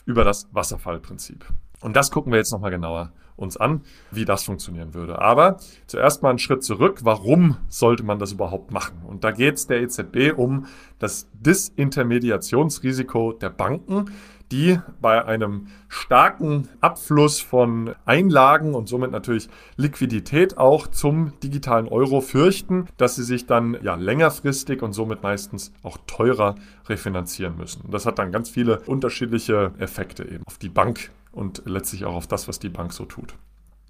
über 0.04 0.24
das 0.24 0.48
Wasserfallprinzip. 0.52 1.46
Und 1.80 1.94
das 1.94 2.10
gucken 2.10 2.32
wir 2.32 2.38
jetzt 2.38 2.52
nochmal 2.52 2.72
genauer 2.72 3.12
uns 3.36 3.56
an, 3.56 3.82
wie 4.10 4.24
das 4.24 4.44
funktionieren 4.44 4.94
würde. 4.94 5.20
Aber 5.20 5.58
zuerst 5.86 6.22
mal 6.22 6.30
einen 6.30 6.38
Schritt 6.38 6.64
zurück. 6.64 7.00
Warum 7.02 7.56
sollte 7.68 8.02
man 8.02 8.18
das 8.18 8.32
überhaupt 8.32 8.70
machen? 8.70 9.02
Und 9.06 9.24
da 9.24 9.30
geht 9.30 9.56
es 9.56 9.66
der 9.66 9.82
EZB 9.82 10.32
um 10.36 10.66
das 10.98 11.28
Disintermediationsrisiko 11.34 13.32
der 13.32 13.50
Banken, 13.50 14.10
die 14.52 14.78
bei 15.00 15.24
einem 15.24 15.66
starken 15.88 16.68
Abfluss 16.80 17.40
von 17.40 17.94
Einlagen 18.04 18.74
und 18.74 18.88
somit 18.88 19.10
natürlich 19.10 19.48
Liquidität 19.76 20.56
auch 20.58 20.86
zum 20.86 21.32
digitalen 21.40 21.88
Euro 21.88 22.20
fürchten, 22.20 22.86
dass 22.96 23.16
sie 23.16 23.24
sich 23.24 23.46
dann 23.46 23.76
ja 23.82 23.94
längerfristig 23.96 24.82
und 24.82 24.92
somit 24.92 25.22
meistens 25.22 25.72
auch 25.82 25.98
teurer 26.06 26.54
refinanzieren 26.88 27.56
müssen. 27.56 27.82
Und 27.82 27.92
das 27.92 28.06
hat 28.06 28.18
dann 28.18 28.32
ganz 28.32 28.48
viele 28.48 28.80
unterschiedliche 28.80 29.72
Effekte 29.78 30.24
eben 30.24 30.44
auf 30.46 30.58
die 30.58 30.68
Bank 30.68 31.10
und 31.36 31.62
letztlich 31.66 32.04
auch 32.04 32.14
auf 32.14 32.26
das, 32.26 32.48
was 32.48 32.58
die 32.58 32.70
Bank 32.70 32.92
so 32.92 33.04
tut. 33.04 33.34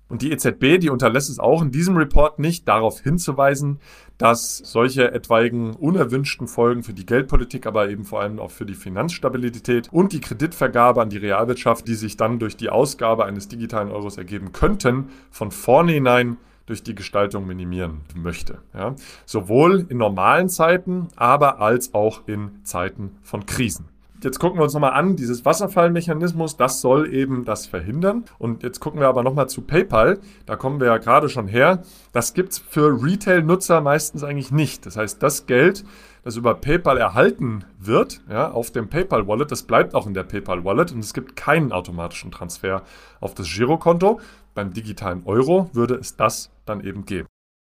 Und 0.08 0.22
die 0.22 0.30
EZB, 0.30 0.78
die 0.78 0.90
unterlässt 0.90 1.30
es 1.30 1.40
auch 1.40 1.62
in 1.62 1.72
diesem 1.72 1.96
Report 1.96 2.38
nicht, 2.38 2.68
darauf 2.68 3.00
hinzuweisen, 3.00 3.80
dass 4.18 4.58
solche 4.58 5.12
etwaigen 5.12 5.74
unerwünschten 5.74 6.46
Folgen 6.46 6.84
für 6.84 6.92
die 6.92 7.06
Geldpolitik, 7.06 7.66
aber 7.66 7.88
eben 7.88 8.04
vor 8.04 8.20
allem 8.20 8.38
auch 8.38 8.52
für 8.52 8.66
die 8.66 8.74
Finanzstabilität 8.74 9.92
und 9.92 10.12
die 10.12 10.20
Kreditvergabe 10.20 11.02
an 11.02 11.10
die 11.10 11.16
Realwirtschaft, 11.16 11.88
die 11.88 11.94
sich 11.94 12.16
dann 12.16 12.38
durch 12.38 12.56
die 12.56 12.70
Ausgabe 12.70 13.24
eines 13.24 13.48
digitalen 13.48 13.90
Euros 13.90 14.16
ergeben 14.16 14.52
könnten, 14.52 15.08
von 15.30 15.50
vornherein 15.50 16.36
durch 16.66 16.84
die 16.84 16.94
Gestaltung 16.94 17.46
minimieren 17.46 18.02
möchte. 18.14 18.58
Ja. 18.74 18.94
Sowohl 19.24 19.86
in 19.88 19.98
normalen 19.98 20.48
Zeiten, 20.48 21.08
aber 21.16 21.60
als 21.60 21.94
auch 21.94 22.26
in 22.28 22.64
Zeiten 22.64 23.16
von 23.22 23.44
Krisen 23.46 23.88
jetzt 24.26 24.40
gucken 24.40 24.58
wir 24.58 24.64
uns 24.64 24.74
nochmal 24.74 24.92
an, 24.92 25.14
dieses 25.14 25.44
Wasserfallmechanismus, 25.44 26.56
das 26.56 26.80
soll 26.80 27.14
eben 27.14 27.44
das 27.44 27.66
verhindern. 27.66 28.24
Und 28.38 28.64
jetzt 28.64 28.80
gucken 28.80 29.00
wir 29.00 29.06
aber 29.06 29.22
nochmal 29.22 29.48
zu 29.48 29.62
PayPal. 29.62 30.18
Da 30.46 30.56
kommen 30.56 30.80
wir 30.80 30.88
ja 30.88 30.98
gerade 30.98 31.28
schon 31.28 31.46
her. 31.46 31.82
Das 32.12 32.34
gibt 32.34 32.52
es 32.52 32.58
für 32.58 33.02
Retail-Nutzer 33.02 33.80
meistens 33.80 34.24
eigentlich 34.24 34.50
nicht. 34.50 34.84
Das 34.84 34.96
heißt, 34.96 35.22
das 35.22 35.46
Geld, 35.46 35.84
das 36.24 36.36
über 36.36 36.54
PayPal 36.54 36.98
erhalten 36.98 37.64
wird, 37.78 38.20
ja, 38.28 38.50
auf 38.50 38.72
dem 38.72 38.88
PayPal-Wallet, 38.88 39.52
das 39.52 39.62
bleibt 39.62 39.94
auch 39.94 40.08
in 40.08 40.14
der 40.14 40.24
PayPal-Wallet 40.24 40.90
und 40.92 40.98
es 40.98 41.14
gibt 41.14 41.36
keinen 41.36 41.70
automatischen 41.70 42.32
Transfer 42.32 42.82
auf 43.20 43.34
das 43.34 43.46
Girokonto. 43.48 44.20
Beim 44.54 44.72
digitalen 44.72 45.22
Euro 45.24 45.70
würde 45.72 45.94
es 45.94 46.16
das 46.16 46.50
dann 46.64 46.82
eben 46.82 47.06
geben. 47.06 47.28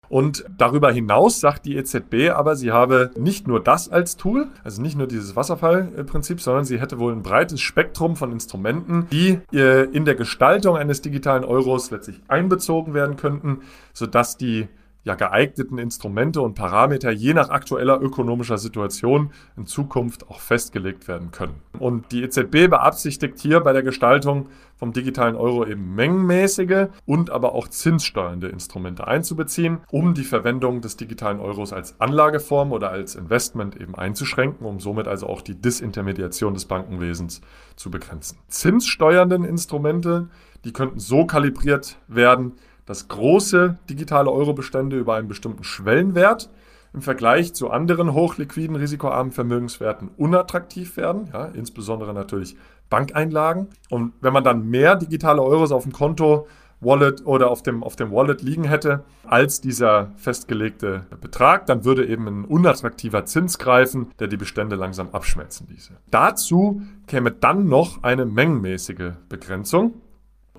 Und 0.09 0.45
darüber 0.57 0.91
hinaus 0.91 1.39
sagt 1.39 1.65
die 1.65 1.75
EZB 1.75 2.29
aber, 2.33 2.55
sie 2.55 2.71
habe 2.71 3.11
nicht 3.17 3.47
nur 3.47 3.63
das 3.63 3.89
als 3.89 4.17
Tool, 4.17 4.47
also 4.63 4.81
nicht 4.81 4.97
nur 4.97 5.07
dieses 5.07 5.35
Wasserfallprinzip, 5.35 6.39
sondern 6.39 6.65
sie 6.65 6.79
hätte 6.79 6.99
wohl 6.99 7.13
ein 7.13 7.23
breites 7.23 7.61
Spektrum 7.61 8.15
von 8.15 8.31
Instrumenten, 8.31 9.07
die 9.11 9.39
äh, 9.53 9.85
in 9.85 10.05
der 10.05 10.15
Gestaltung 10.15 10.77
eines 10.77 11.01
digitalen 11.01 11.43
Euros 11.43 11.89
letztlich 11.89 12.21
einbezogen 12.27 12.93
werden 12.93 13.15
könnten, 13.15 13.61
sodass 13.93 14.37
die 14.37 14.67
ja, 15.03 15.15
geeigneten 15.15 15.77
Instrumente 15.77 16.41
und 16.41 16.55
Parameter 16.55 17.11
je 17.11 17.33
nach 17.33 17.49
aktueller 17.49 18.01
ökonomischer 18.01 18.57
Situation 18.57 19.31
in 19.57 19.65
Zukunft 19.65 20.29
auch 20.29 20.39
festgelegt 20.39 21.07
werden 21.07 21.31
können. 21.31 21.55
Und 21.77 22.11
die 22.11 22.23
EZB 22.23 22.69
beabsichtigt 22.69 23.39
hier 23.39 23.59
bei 23.59 23.73
der 23.73 23.83
Gestaltung 23.83 24.47
vom 24.77 24.93
digitalen 24.93 25.35
Euro 25.35 25.65
eben 25.65 25.95
mengenmäßige 25.95 26.87
und 27.05 27.29
aber 27.29 27.53
auch 27.53 27.67
zinssteuernde 27.67 28.47
Instrumente 28.47 29.07
einzubeziehen, 29.07 29.79
um 29.91 30.13
die 30.13 30.23
Verwendung 30.23 30.81
des 30.81 30.97
digitalen 30.97 31.39
Euros 31.39 31.73
als 31.73 31.99
Anlageform 31.99 32.71
oder 32.71 32.89
als 32.89 33.15
Investment 33.15 33.79
eben 33.79 33.95
einzuschränken, 33.95 34.65
um 34.65 34.79
somit 34.79 35.07
also 35.07 35.27
auch 35.27 35.41
die 35.41 35.55
Disintermediation 35.55 36.53
des 36.53 36.65
Bankenwesens 36.65 37.41
zu 37.75 37.91
begrenzen. 37.91 38.39
Zinssteuernden 38.47 39.43
Instrumente, 39.43 40.29
die 40.65 40.73
könnten 40.73 40.99
so 40.99 41.25
kalibriert 41.25 41.97
werden, 42.07 42.53
dass 42.85 43.07
große 43.07 43.77
digitale 43.89 44.31
Eurobestände 44.31 44.97
über 44.97 45.15
einen 45.15 45.27
bestimmten 45.27 45.63
Schwellenwert 45.63 46.49
im 46.93 47.01
Vergleich 47.01 47.53
zu 47.53 47.71
anderen 47.71 48.13
hochliquiden, 48.13 48.75
risikoarmen 48.75 49.31
Vermögenswerten 49.31 50.09
unattraktiv 50.15 50.95
werden, 50.97 51.29
ja, 51.33 51.45
insbesondere 51.45 52.13
natürlich 52.13 52.55
Bankeinlagen. 52.89 53.67
Und 53.89 54.13
wenn 54.21 54.33
man 54.33 54.43
dann 54.43 54.69
mehr 54.69 54.95
digitale 54.95 55.41
Euros 55.41 55.71
auf 55.71 55.83
dem 55.83 55.91
Konto, 55.91 56.47
Wallet 56.83 57.25
oder 57.25 57.49
auf 57.49 57.63
dem, 57.63 57.83
auf 57.83 57.95
dem 57.95 58.11
Wallet 58.11 58.41
liegen 58.41 58.65
hätte 58.65 59.03
als 59.25 59.61
dieser 59.61 60.11
festgelegte 60.17 61.05
Betrag, 61.21 61.65
dann 61.65 61.85
würde 61.85 62.05
eben 62.05 62.27
ein 62.27 62.45
unattraktiver 62.45 63.25
Zins 63.25 63.57
greifen, 63.57 64.11
der 64.19 64.27
die 64.27 64.37
Bestände 64.37 64.75
langsam 64.75 65.09
abschmelzen 65.11 65.67
ließe. 65.69 65.93
Dazu 66.11 66.81
käme 67.07 67.31
dann 67.31 67.67
noch 67.67 68.03
eine 68.03 68.25
mengenmäßige 68.25 69.13
Begrenzung. 69.29 70.01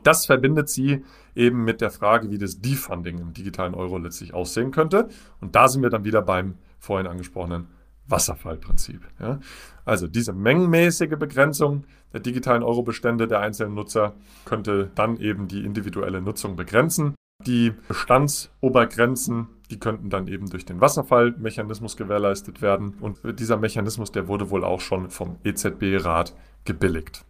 Das 0.02 0.26
verbindet 0.26 0.69
sie 0.69 1.04
eben 1.35 1.64
mit 1.64 1.81
der 1.81 1.91
Frage, 1.91 2.31
wie 2.31 2.38
das 2.38 2.61
Defunding 2.61 3.19
im 3.19 3.33
digitalen 3.33 3.75
Euro 3.75 3.99
letztlich 3.99 4.35
aussehen 4.35 4.71
könnte. 4.71 5.09
Und 5.41 5.55
da 5.57 5.69
sind 5.69 5.83
wir 5.83 5.91
dann 5.91 6.05
wieder 6.05 6.23
beim 6.23 6.55
vorhin 6.79 7.07
angesprochenen 7.07 7.69
Wasserfallprinzip. 8.07 9.00
Ja? 9.21 9.41
Also 9.85 10.07
diese 10.07 10.33
mengenmäßige 10.33 11.17
Begrenzung 11.19 11.85
der 12.12 12.21
digitalen 12.21 12.62
Eurobestände 12.62 13.26
der 13.26 13.41
einzelnen 13.41 13.75
Nutzer 13.75 14.14
könnte 14.45 14.91
dann 14.95 15.19
eben 15.19 15.49
die 15.49 15.64
individuelle 15.64 16.21
Nutzung 16.21 16.57
begrenzen. 16.57 17.14
Die 17.45 17.73
Bestandsobergrenzen, 17.88 19.49
die 19.71 19.81
könnten 19.81 20.09
dann 20.11 20.29
eben 20.29 20.49
durch 20.49 20.64
den 20.64 20.81
Wasserfallmechanismus 20.81 21.97
gewährleistet 21.97 22.62
werden. 22.62 22.95
Und 23.00 23.19
dieser 23.41 23.57
Mechanismus, 23.57 24.12
der 24.12 24.29
wurde 24.29 24.50
wohl 24.50 24.64
auch 24.64 24.81
schon 24.81 25.11
vom 25.11 25.38
EZB-Rat 25.43 26.35
gebilligt. 26.64 27.25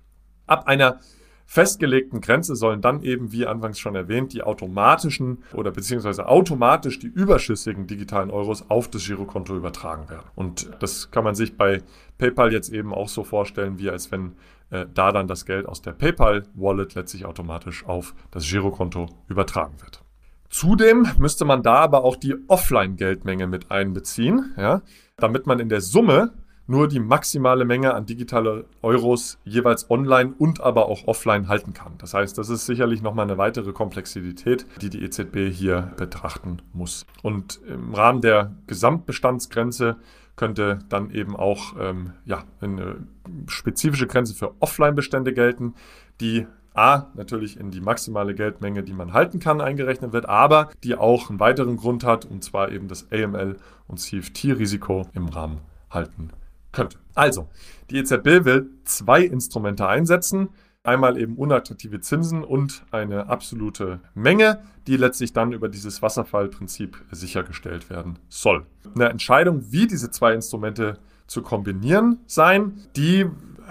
Ab 0.46 0.66
einer 0.66 1.00
festgelegten 1.46 2.20
Grenze 2.20 2.56
sollen 2.56 2.80
dann 2.80 3.02
eben, 3.02 3.32
wie 3.32 3.46
anfangs 3.46 3.78
schon 3.78 3.94
erwähnt, 3.94 4.32
die 4.32 4.42
automatischen 4.42 5.42
oder 5.52 5.70
beziehungsweise 5.70 6.26
automatisch 6.28 6.98
die 6.98 7.06
überschüssigen 7.06 7.86
digitalen 7.86 8.30
Euros 8.30 8.70
auf 8.70 8.88
das 8.88 9.04
Girokonto 9.04 9.56
übertragen 9.56 10.08
werden. 10.08 10.26
Und 10.34 10.70
das 10.80 11.10
kann 11.10 11.24
man 11.24 11.34
sich 11.34 11.56
bei 11.56 11.82
PayPal 12.18 12.52
jetzt 12.52 12.70
eben 12.70 12.94
auch 12.94 13.08
so 13.08 13.24
vorstellen, 13.24 13.78
wie 13.78 13.90
als 13.90 14.10
wenn 14.10 14.32
äh, 14.70 14.86
da 14.92 15.12
dann 15.12 15.28
das 15.28 15.44
Geld 15.44 15.66
aus 15.66 15.82
der 15.82 15.92
PayPal-Wallet 15.92 16.94
letztlich 16.94 17.26
automatisch 17.26 17.84
auf 17.86 18.14
das 18.30 18.48
Girokonto 18.48 19.08
übertragen 19.28 19.80
wird. 19.80 20.02
Zudem 20.48 21.08
müsste 21.18 21.44
man 21.44 21.62
da 21.62 21.74
aber 21.76 22.04
auch 22.04 22.16
die 22.16 22.36
Offline-Geldmenge 22.46 23.46
mit 23.46 23.70
einbeziehen, 23.70 24.54
ja, 24.56 24.82
damit 25.16 25.46
man 25.46 25.58
in 25.58 25.68
der 25.68 25.80
Summe 25.80 26.32
nur 26.66 26.88
die 26.88 27.00
maximale 27.00 27.64
Menge 27.64 27.94
an 27.94 28.06
digitale 28.06 28.64
Euros 28.82 29.38
jeweils 29.44 29.90
online 29.90 30.34
und 30.38 30.60
aber 30.60 30.86
auch 30.86 31.06
offline 31.06 31.48
halten 31.48 31.74
kann. 31.74 31.94
Das 31.98 32.14
heißt, 32.14 32.38
das 32.38 32.48
ist 32.48 32.66
sicherlich 32.66 33.02
nochmal 33.02 33.26
eine 33.26 33.38
weitere 33.38 33.72
Komplexität, 33.72 34.66
die 34.80 34.90
die 34.90 35.02
EZB 35.02 35.52
hier 35.52 35.92
betrachten 35.96 36.62
muss. 36.72 37.06
Und 37.22 37.60
im 37.66 37.94
Rahmen 37.94 38.20
der 38.20 38.54
Gesamtbestandsgrenze 38.66 39.96
könnte 40.36 40.80
dann 40.88 41.10
eben 41.10 41.36
auch 41.36 41.74
ähm, 41.78 42.12
ja, 42.24 42.44
eine 42.60 43.06
spezifische 43.46 44.06
Grenze 44.06 44.34
für 44.34 44.54
Offline-Bestände 44.60 45.32
gelten, 45.32 45.74
die 46.20 46.46
A, 46.76 47.06
natürlich 47.14 47.56
in 47.60 47.70
die 47.70 47.80
maximale 47.80 48.34
Geldmenge, 48.34 48.82
die 48.82 48.94
man 48.94 49.12
halten 49.12 49.38
kann, 49.38 49.60
eingerechnet 49.60 50.12
wird, 50.12 50.28
aber 50.28 50.70
die 50.82 50.96
auch 50.96 51.30
einen 51.30 51.38
weiteren 51.38 51.76
Grund 51.76 52.02
hat, 52.02 52.24
und 52.24 52.42
zwar 52.42 52.72
eben 52.72 52.88
das 52.88 53.12
AML 53.12 53.58
und 53.86 54.00
CFT-Risiko 54.00 55.06
im 55.14 55.28
Rahmen 55.28 55.60
halten 55.88 56.30
könnte. 56.74 56.98
Also, 57.14 57.48
die 57.90 57.98
EZB 57.98 58.44
will 58.44 58.70
zwei 58.84 59.22
Instrumente 59.22 59.86
einsetzen. 59.86 60.50
Einmal 60.82 61.18
eben 61.18 61.36
unattraktive 61.36 62.00
Zinsen 62.00 62.44
und 62.44 62.84
eine 62.90 63.28
absolute 63.28 64.00
Menge, 64.14 64.60
die 64.86 64.98
letztlich 64.98 65.32
dann 65.32 65.52
über 65.52 65.70
dieses 65.70 66.02
Wasserfallprinzip 66.02 67.02
sichergestellt 67.10 67.88
werden 67.88 68.18
soll. 68.28 68.66
Eine 68.94 69.08
Entscheidung, 69.08 69.72
wie 69.72 69.86
diese 69.86 70.10
zwei 70.10 70.34
Instrumente 70.34 70.98
zu 71.26 71.40
kombinieren 71.40 72.18
sein, 72.26 72.82
die 72.96 73.26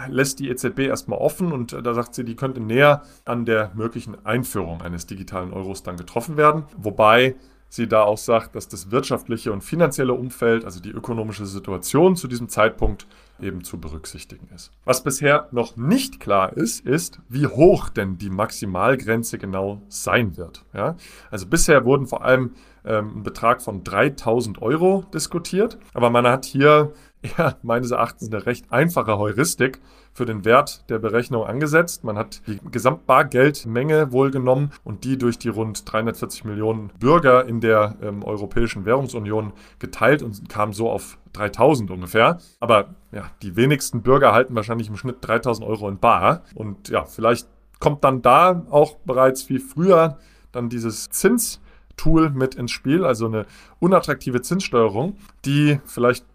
lässt 0.10 0.40
die 0.40 0.50
EZB 0.50 0.80
erstmal 0.80 1.20
offen 1.20 1.52
und 1.52 1.74
da 1.74 1.94
sagt 1.94 2.16
sie, 2.16 2.24
die 2.24 2.36
könnte 2.36 2.60
näher 2.60 3.04
an 3.26 3.46
der 3.46 3.72
möglichen 3.76 4.26
Einführung 4.26 4.82
eines 4.82 5.06
digitalen 5.06 5.54
Euros 5.54 5.84
dann 5.84 5.98
getroffen 5.98 6.36
werden. 6.36 6.64
Wobei 6.78 7.36
sie 7.74 7.88
da 7.88 8.04
auch 8.04 8.20
sagt, 8.20 8.56
dass 8.56 8.68
das 8.68 8.92
wirtschaftliche 8.92 9.52
und 9.52 9.64
finanzielle 9.64 10.14
Umfeld, 10.14 10.64
also 10.64 10.80
die 10.80 10.92
ökonomische 10.92 11.48
Situation 11.48 12.16
zu 12.16 12.28
diesem 12.28 12.48
Zeitpunkt 12.48 13.08
eben 13.42 13.64
zu 13.64 13.80
berücksichtigen 13.80 14.48
ist. 14.54 14.72
Was 14.86 15.04
bisher 15.04 15.48
noch 15.52 15.76
nicht 15.76 16.20
klar 16.20 16.56
ist, 16.56 16.86
ist, 16.86 17.20
wie 17.30 17.48
hoch 17.48 17.90
denn 17.90 18.20
die 18.20 18.30
Maximalgrenze 18.30 19.40
genau 19.40 19.82
sein 19.88 20.38
wird. 20.38 20.64
Ja? 20.74 20.98
Also 21.32 21.48
bisher 21.48 21.84
wurden 21.84 22.06
vor 22.06 22.24
allem 22.24 22.52
ähm, 22.86 23.18
ein 23.18 23.24
Betrag 23.24 23.64
von 23.64 23.84
3000 23.84 24.62
Euro 24.62 25.06
diskutiert, 25.12 25.80
aber 25.96 26.12
man 26.12 26.28
hat 26.28 26.46
hier 26.46 26.94
ja, 27.38 27.56
meines 27.64 27.92
Erachtens 27.92 28.32
eine 28.32 28.46
recht 28.46 28.72
einfache 28.72 29.18
Heuristik 29.18 29.80
für 30.14 30.26
den 30.26 30.46
Wert 30.46 30.90
der 30.90 31.00
Berechnung 31.00 31.46
angesetzt. 31.46 32.04
Man 32.04 32.18
hat 32.18 32.42
die 32.48 32.60
Gesamtbargeldmenge 32.72 34.12
wohl 34.12 34.32
genommen 34.32 34.72
und 34.84 35.04
die 35.04 35.18
durch 35.18 35.40
die 35.40 35.50
rund 35.50 35.92
340 35.92 36.46
Millionen 36.46 36.90
Bürger 37.00 37.46
in 37.46 37.62
der 37.62 37.96
ähm, 38.02 38.24
Europäischen 38.24 38.86
Währungsunion 38.86 39.54
geteilt 39.80 40.22
und 40.22 40.50
kam 40.50 40.74
so 40.74 40.90
auf 40.90 41.18
3000 41.34 41.90
ungefähr. 41.92 42.40
Aber 42.60 42.96
ja, 43.12 43.24
die 43.42 43.56
wenigsten 43.56 44.04
Bürger 44.04 44.34
halten 44.34 44.56
wahrscheinlich 44.56 44.90
im 44.90 44.98
Schnitt 44.98 45.18
3000 45.22 45.68
Euro 45.68 45.90
in 45.90 45.98
Bar. 45.98 46.44
Und 46.54 46.90
ja, 46.90 47.06
vielleicht 47.06 47.48
kommt 47.80 48.04
dann 48.04 48.22
da 48.22 48.66
auch 48.70 48.98
bereits 49.06 49.50
wie 49.50 49.60
früher 49.60 50.18
dann 50.52 50.70
dieses 50.70 51.10
Zins 51.10 51.60
Tool 51.98 52.32
mit 52.32 52.56
ins 52.56 52.72
Spiel, 52.72 53.06
also 53.06 53.28
eine 53.28 53.46
unattraktive 53.80 54.42
Zinssteuerung, 54.42 55.18
die 55.46 55.80
vielleicht 55.86 56.26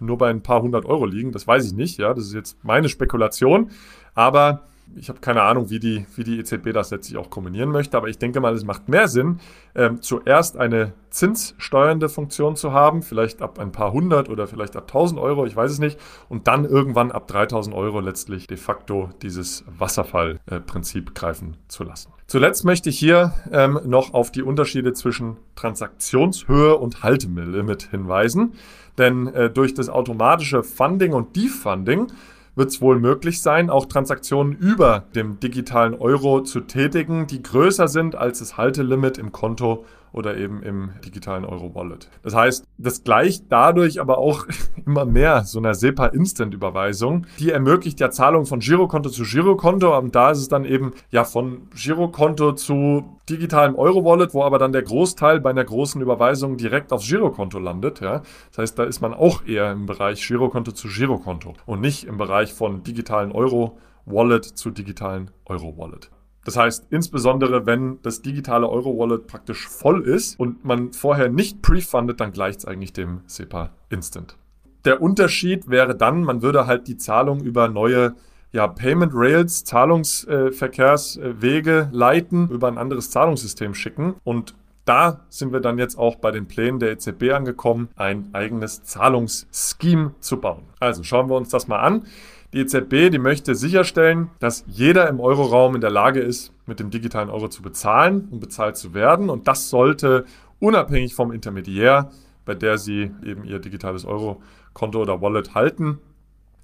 nur 0.00 0.18
bei 0.18 0.30
ein 0.30 0.42
paar 0.42 0.62
hundert 0.62 0.84
Euro 0.86 1.06
liegen. 1.06 1.32
Das 1.32 1.46
weiß 1.46 1.66
ich 1.66 1.72
nicht. 1.72 1.98
Ja, 1.98 2.14
das 2.14 2.26
ist 2.26 2.34
jetzt 2.34 2.62
meine 2.62 2.88
Spekulation. 2.88 3.70
Aber 4.14 4.62
ich 4.94 5.08
habe 5.08 5.20
keine 5.20 5.42
Ahnung, 5.42 5.70
wie 5.70 5.78
die, 5.78 6.06
wie 6.14 6.24
die 6.24 6.38
EZB 6.38 6.72
das 6.72 6.90
letztlich 6.90 7.18
auch 7.18 7.28
kombinieren 7.30 7.70
möchte, 7.70 7.96
aber 7.96 8.08
ich 8.08 8.18
denke 8.18 8.40
mal, 8.40 8.54
es 8.54 8.64
macht 8.64 8.88
mehr 8.88 9.08
Sinn, 9.08 9.40
ähm, 9.74 10.00
zuerst 10.00 10.56
eine 10.56 10.92
zinssteuernde 11.10 12.08
Funktion 12.08 12.56
zu 12.56 12.72
haben, 12.72 13.02
vielleicht 13.02 13.42
ab 13.42 13.58
ein 13.58 13.72
paar 13.72 13.92
hundert 13.92 14.28
oder 14.28 14.46
vielleicht 14.46 14.76
ab 14.76 14.86
tausend 14.86 15.18
Euro, 15.18 15.44
ich 15.44 15.56
weiß 15.56 15.72
es 15.72 15.78
nicht, 15.78 15.98
und 16.28 16.46
dann 16.46 16.64
irgendwann 16.64 17.10
ab 17.10 17.26
3000 17.26 17.74
Euro 17.74 18.00
letztlich 18.00 18.46
de 18.46 18.56
facto 18.56 19.10
dieses 19.22 19.64
Wasserfallprinzip 19.66 21.14
greifen 21.14 21.56
zu 21.68 21.84
lassen. 21.84 22.15
Zuletzt 22.28 22.64
möchte 22.64 22.90
ich 22.90 22.98
hier 22.98 23.34
ähm, 23.52 23.78
noch 23.84 24.12
auf 24.12 24.32
die 24.32 24.42
Unterschiede 24.42 24.92
zwischen 24.92 25.36
Transaktionshöhe 25.54 26.76
und 26.76 27.04
Haltelimit 27.04 27.88
hinweisen, 27.90 28.54
denn 28.98 29.28
äh, 29.28 29.48
durch 29.48 29.74
das 29.74 29.88
automatische 29.88 30.64
Funding 30.64 31.12
und 31.12 31.36
Defunding 31.36 32.08
wird 32.56 32.70
es 32.70 32.80
wohl 32.80 32.98
möglich 32.98 33.42
sein, 33.42 33.70
auch 33.70 33.86
Transaktionen 33.86 34.56
über 34.56 35.04
dem 35.14 35.38
digitalen 35.38 35.94
Euro 35.94 36.42
zu 36.42 36.62
tätigen, 36.62 37.28
die 37.28 37.42
größer 37.42 37.86
sind 37.86 38.16
als 38.16 38.40
das 38.40 38.56
Haltelimit 38.56 39.18
im 39.18 39.30
Konto 39.30 39.84
oder 40.16 40.36
eben 40.36 40.62
im 40.62 40.90
digitalen 41.04 41.44
Euro-Wallet. 41.44 42.08
Das 42.22 42.34
heißt, 42.34 42.64
das 42.78 43.04
gleicht 43.04 43.44
dadurch 43.50 44.00
aber 44.00 44.18
auch 44.18 44.46
immer 44.86 45.04
mehr 45.04 45.44
so 45.44 45.58
einer 45.58 45.74
SEPA-Instant-Überweisung. 45.74 47.26
Die 47.38 47.50
ermöglicht 47.50 48.00
ja 48.00 48.10
Zahlungen 48.10 48.46
von 48.46 48.60
Girokonto 48.60 49.10
zu 49.10 49.24
Girokonto 49.24 49.96
und 49.96 50.14
da 50.14 50.30
ist 50.30 50.38
es 50.38 50.48
dann 50.48 50.64
eben 50.64 50.92
ja 51.10 51.24
von 51.24 51.68
Girokonto 51.74 52.52
zu 52.52 53.18
digitalem 53.28 53.74
Euro-Wallet, 53.76 54.32
wo 54.32 54.42
aber 54.42 54.58
dann 54.58 54.72
der 54.72 54.82
Großteil 54.82 55.40
bei 55.40 55.50
einer 55.50 55.64
großen 55.64 56.00
Überweisung 56.00 56.56
direkt 56.56 56.92
aufs 56.92 57.08
Girokonto 57.08 57.58
landet. 57.58 58.00
Ja. 58.00 58.22
Das 58.50 58.58
heißt, 58.58 58.78
da 58.78 58.84
ist 58.84 59.02
man 59.02 59.12
auch 59.12 59.44
eher 59.44 59.70
im 59.72 59.84
Bereich 59.84 60.26
Girokonto 60.26 60.72
zu 60.72 60.88
Girokonto 60.88 61.52
und 61.66 61.80
nicht 61.80 62.04
im 62.04 62.16
Bereich 62.16 62.54
von 62.54 62.82
digitalen 62.82 63.32
Euro-Wallet 63.32 64.44
zu 64.44 64.70
digitalen 64.70 65.30
Euro-Wallet. 65.44 66.10
Das 66.46 66.56
heißt, 66.56 66.86
insbesondere 66.90 67.66
wenn 67.66 67.98
das 68.02 68.22
digitale 68.22 68.68
Euro-Wallet 68.68 69.26
praktisch 69.26 69.66
voll 69.66 70.02
ist 70.02 70.38
und 70.38 70.64
man 70.64 70.92
vorher 70.92 71.28
nicht 71.28 71.60
pre-fundet, 71.60 72.20
dann 72.20 72.30
gleicht 72.30 72.60
es 72.60 72.66
eigentlich 72.66 72.92
dem 72.92 73.22
SEPA 73.26 73.70
Instant. 73.90 74.36
Der 74.84 75.02
Unterschied 75.02 75.68
wäre 75.68 75.96
dann, 75.96 76.22
man 76.22 76.42
würde 76.42 76.68
halt 76.68 76.86
die 76.86 76.98
Zahlung 76.98 77.40
über 77.40 77.66
neue 77.66 78.14
ja, 78.52 78.68
Payment 78.68 79.10
Rails, 79.12 79.64
Zahlungsverkehrswege 79.64 81.88
leiten, 81.90 82.48
über 82.48 82.68
ein 82.68 82.78
anderes 82.78 83.10
Zahlungssystem 83.10 83.74
schicken 83.74 84.14
und 84.22 84.54
da 84.84 85.26
sind 85.28 85.52
wir 85.52 85.58
dann 85.58 85.78
jetzt 85.78 85.98
auch 85.98 86.14
bei 86.14 86.30
den 86.30 86.46
Plänen 86.46 86.78
der 86.78 86.92
EZB 86.92 87.32
angekommen, 87.32 87.88
ein 87.96 88.28
eigenes 88.34 88.84
Zahlungsscheme 88.84 90.14
zu 90.20 90.40
bauen. 90.40 90.62
Also 90.78 91.02
schauen 91.02 91.28
wir 91.28 91.34
uns 91.34 91.48
das 91.48 91.66
mal 91.66 91.80
an. 91.80 92.04
Die 92.52 92.60
EZB, 92.60 93.10
die 93.10 93.18
möchte 93.18 93.54
sicherstellen, 93.54 94.30
dass 94.38 94.64
jeder 94.66 95.08
im 95.08 95.20
Euroraum 95.20 95.74
in 95.74 95.80
der 95.80 95.90
Lage 95.90 96.20
ist, 96.20 96.52
mit 96.66 96.80
dem 96.80 96.90
digitalen 96.90 97.30
Euro 97.30 97.48
zu 97.48 97.62
bezahlen 97.62 98.28
und 98.30 98.40
bezahlt 98.40 98.76
zu 98.76 98.94
werden. 98.94 99.30
Und 99.30 99.48
das 99.48 99.68
sollte 99.68 100.24
unabhängig 100.60 101.14
vom 101.14 101.32
Intermediär, 101.32 102.10
bei 102.44 102.54
der 102.54 102.78
sie 102.78 103.10
eben 103.24 103.44
ihr 103.44 103.58
digitales 103.58 104.04
Euro-Konto 104.04 105.02
oder 105.02 105.20
Wallet 105.20 105.54
halten, 105.54 105.98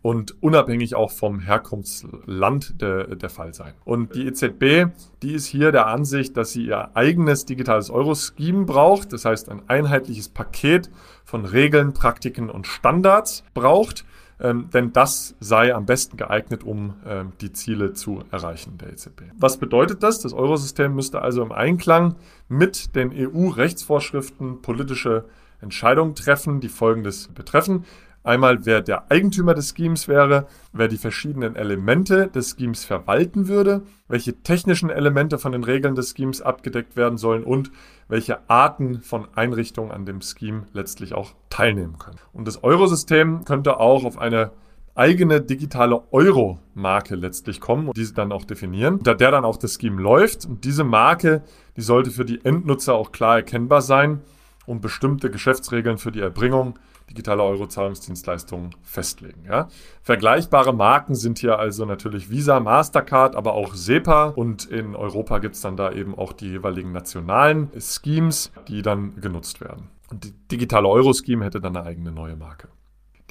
und 0.03 0.43
unabhängig 0.43 0.97
auch 0.97 1.13
vom 1.13 1.39
Herkunftsland 1.41 2.83
der, 2.83 3.15
der 3.15 3.31
Fall 3.31 3.55
sein. 3.55 3.73
Und 3.85 4.15
die 4.17 4.27
EZB, 4.27 4.93
die 5.23 5.33
ist 5.33 5.47
hier 5.47 5.71
der 5.71 5.87
Ansicht, 5.87 6.37
dass 6.37 6.51
sie 6.51 6.67
ihr 6.67 6.95
eigenes 6.97 7.45
digitales 7.47 7.89
Euro-Scheme 7.89 8.65
braucht, 8.65 9.13
das 9.13 9.25
heißt 9.25 9.49
ein 9.49 9.63
einheitliches 9.69 10.29
Paket 10.29 10.91
von 11.25 11.45
Regeln, 11.45 11.95
Praktiken 11.95 12.51
und 12.51 12.67
Standards 12.67 13.45
braucht, 13.55 14.05
ähm, 14.41 14.71
denn 14.73 14.93
das 14.93 15.35
sei 15.41 15.75
am 15.75 15.87
besten 15.87 16.17
geeignet, 16.17 16.65
um 16.65 16.95
ähm, 17.07 17.33
die 17.41 17.53
Ziele 17.53 17.93
zu 17.93 18.25
erreichen 18.31 18.79
der 18.79 18.93
EZB. 18.93 19.23
Was 19.39 19.59
bedeutet 19.59 20.03
das? 20.03 20.21
Das 20.21 20.33
Eurosystem 20.33 20.95
müsste 20.95 21.23
also 21.23 21.43
im 21.43 21.53
Einklang 21.53 22.17
mit 22.49 22.95
den 22.97 23.13
EU-Rechtsvorschriften 23.13 24.63
politische 24.63 25.25
Entscheidungen 25.61 26.15
treffen, 26.15 26.61
die 26.61 26.69
Folgendes 26.69 27.29
betreffen. 27.29 27.85
Einmal, 28.25 28.67
wer 28.67 28.83
der 28.83 29.11
Eigentümer 29.11 29.53
des 29.53 29.75
Schemes 29.77 30.07
wäre, 30.07 30.47
wer 30.73 30.87
die 30.87 30.97
verschiedenen 30.97 31.57
Elemente 31.57 32.29
des 32.29 32.57
Schemes 32.57 32.85
verwalten 32.85 33.49
würde, 33.49 33.83
welche 34.07 34.43
technischen 34.43 34.91
Elemente 34.91 35.39
von 35.39 35.51
den 35.51 35.65
Regeln 35.65 35.97
des 35.97 36.15
Schemes 36.17 36.41
abgedeckt 36.41 36.97
werden 36.97 37.19
sollen 37.19 37.43
und 37.43 37.73
welche 38.13 38.47
Arten 38.51 39.01
von 39.01 39.27
Einrichtungen 39.35 39.91
an 39.91 40.05
dem 40.05 40.21
Scheme 40.21 40.67
letztlich 40.75 41.15
auch 41.15 41.33
teilnehmen 41.49 41.97
können. 41.99 42.19
Und 42.35 42.47
das 42.47 42.63
Eurosystem 42.63 43.47
könnte 43.47 43.81
auch 43.81 44.05
auf 44.05 44.19
eine 44.19 44.51
eigene 44.95 45.41
digitale 45.41 46.03
Euro-Marke 46.11 47.15
letztlich 47.15 47.59
kommen 47.59 47.89
und 47.89 47.97
diese 47.97 48.13
dann 48.13 48.31
auch 48.31 48.45
definieren, 48.45 49.01
da 49.03 49.15
der 49.15 49.31
dann 49.31 49.47
auch 49.47 49.57
das 49.57 49.79
Scheme 49.81 50.03
läuft. 50.03 50.45
Und 50.45 50.65
diese 50.65 50.85
Marke, 50.85 51.43
die 51.79 51.81
sollte 51.81 52.11
für 52.11 52.27
die 52.27 52.45
Endnutzer 52.45 52.93
auch 52.93 53.13
klar 53.13 53.37
erkennbar 53.37 53.81
sein 53.81 54.21
und 54.67 54.83
bestimmte 54.83 55.31
Geschäftsregeln 55.31 55.97
für 55.97 56.13
die 56.13 56.21
Erbringung 56.21 56.79
digitale 57.13 57.43
Euro-Zahlungsdienstleistungen 57.43 58.71
festlegen. 58.83 59.45
Ja. 59.47 59.69
Vergleichbare 60.03 60.73
Marken 60.73 61.15
sind 61.15 61.39
hier 61.39 61.59
also 61.59 61.85
natürlich 61.85 62.31
Visa, 62.31 62.59
Mastercard, 62.59 63.37
aber 63.37 63.53
auch 63.53 63.75
SEPA 63.75 64.29
und 64.29 64.65
in 64.65 64.97
Europa 64.97 65.39
gibt 65.39 65.55
es 65.55 65.61
dann 65.61 65.77
da 65.77 65.93
eben 65.93 66.17
auch 66.17 66.33
die 66.33 66.49
jeweiligen 66.49 66.93
nationalen 66.93 67.71
Schemes, 67.79 68.51
die 68.69 68.81
dann 68.81 69.21
genutzt 69.21 69.61
werden. 69.61 69.89
Und 70.11 70.25
die 70.25 70.33
digitale 70.51 70.89
Euro-Scheme 70.89 71.45
hätte 71.45 71.61
dann 71.61 71.77
eine 71.77 71.87
eigene 71.87 72.13
neue 72.13 72.37
Marke. 72.37 72.69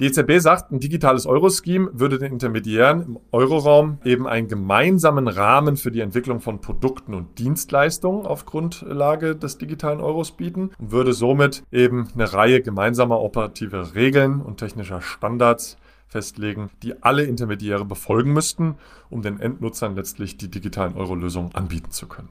Die 0.02 0.08
EZB 0.08 0.40
sagt, 0.40 0.72
ein 0.72 0.80
digitales 0.80 1.26
Euro-Scheme 1.26 1.90
würde 1.92 2.18
den 2.18 2.32
Intermediären 2.32 3.02
im 3.02 3.18
Euroraum 3.30 4.00
eben 4.04 4.26
einen 4.26 4.48
gemeinsamen 4.48 5.28
Rahmen 5.28 5.76
für 5.76 5.92
die 5.92 6.00
Entwicklung 6.00 6.40
von 6.40 6.60
Produkten 6.60 7.14
und 7.14 7.38
Dienstleistungen 7.38 8.26
auf 8.26 8.44
Grundlage 8.44 9.36
des 9.36 9.58
digitalen 9.58 10.00
Euros 10.00 10.32
bieten 10.32 10.72
und 10.80 10.90
würde 10.90 11.12
somit 11.12 11.62
eben 11.70 12.08
eine 12.14 12.32
Reihe 12.32 12.62
gemeinsamer 12.62 13.20
operativer 13.20 13.94
Regeln 13.94 14.40
und 14.40 14.56
technischer 14.56 15.00
Standards 15.00 15.76
festlegen, 16.08 16.70
die 16.82 17.00
alle 17.00 17.22
Intermediäre 17.22 17.84
befolgen 17.84 18.32
müssten, 18.32 18.74
um 19.08 19.22
den 19.22 19.38
Endnutzern 19.38 19.94
letztlich 19.94 20.36
die 20.36 20.50
digitalen 20.50 20.96
Euro-Lösungen 20.96 21.54
anbieten 21.54 21.92
zu 21.92 22.08
können. 22.08 22.30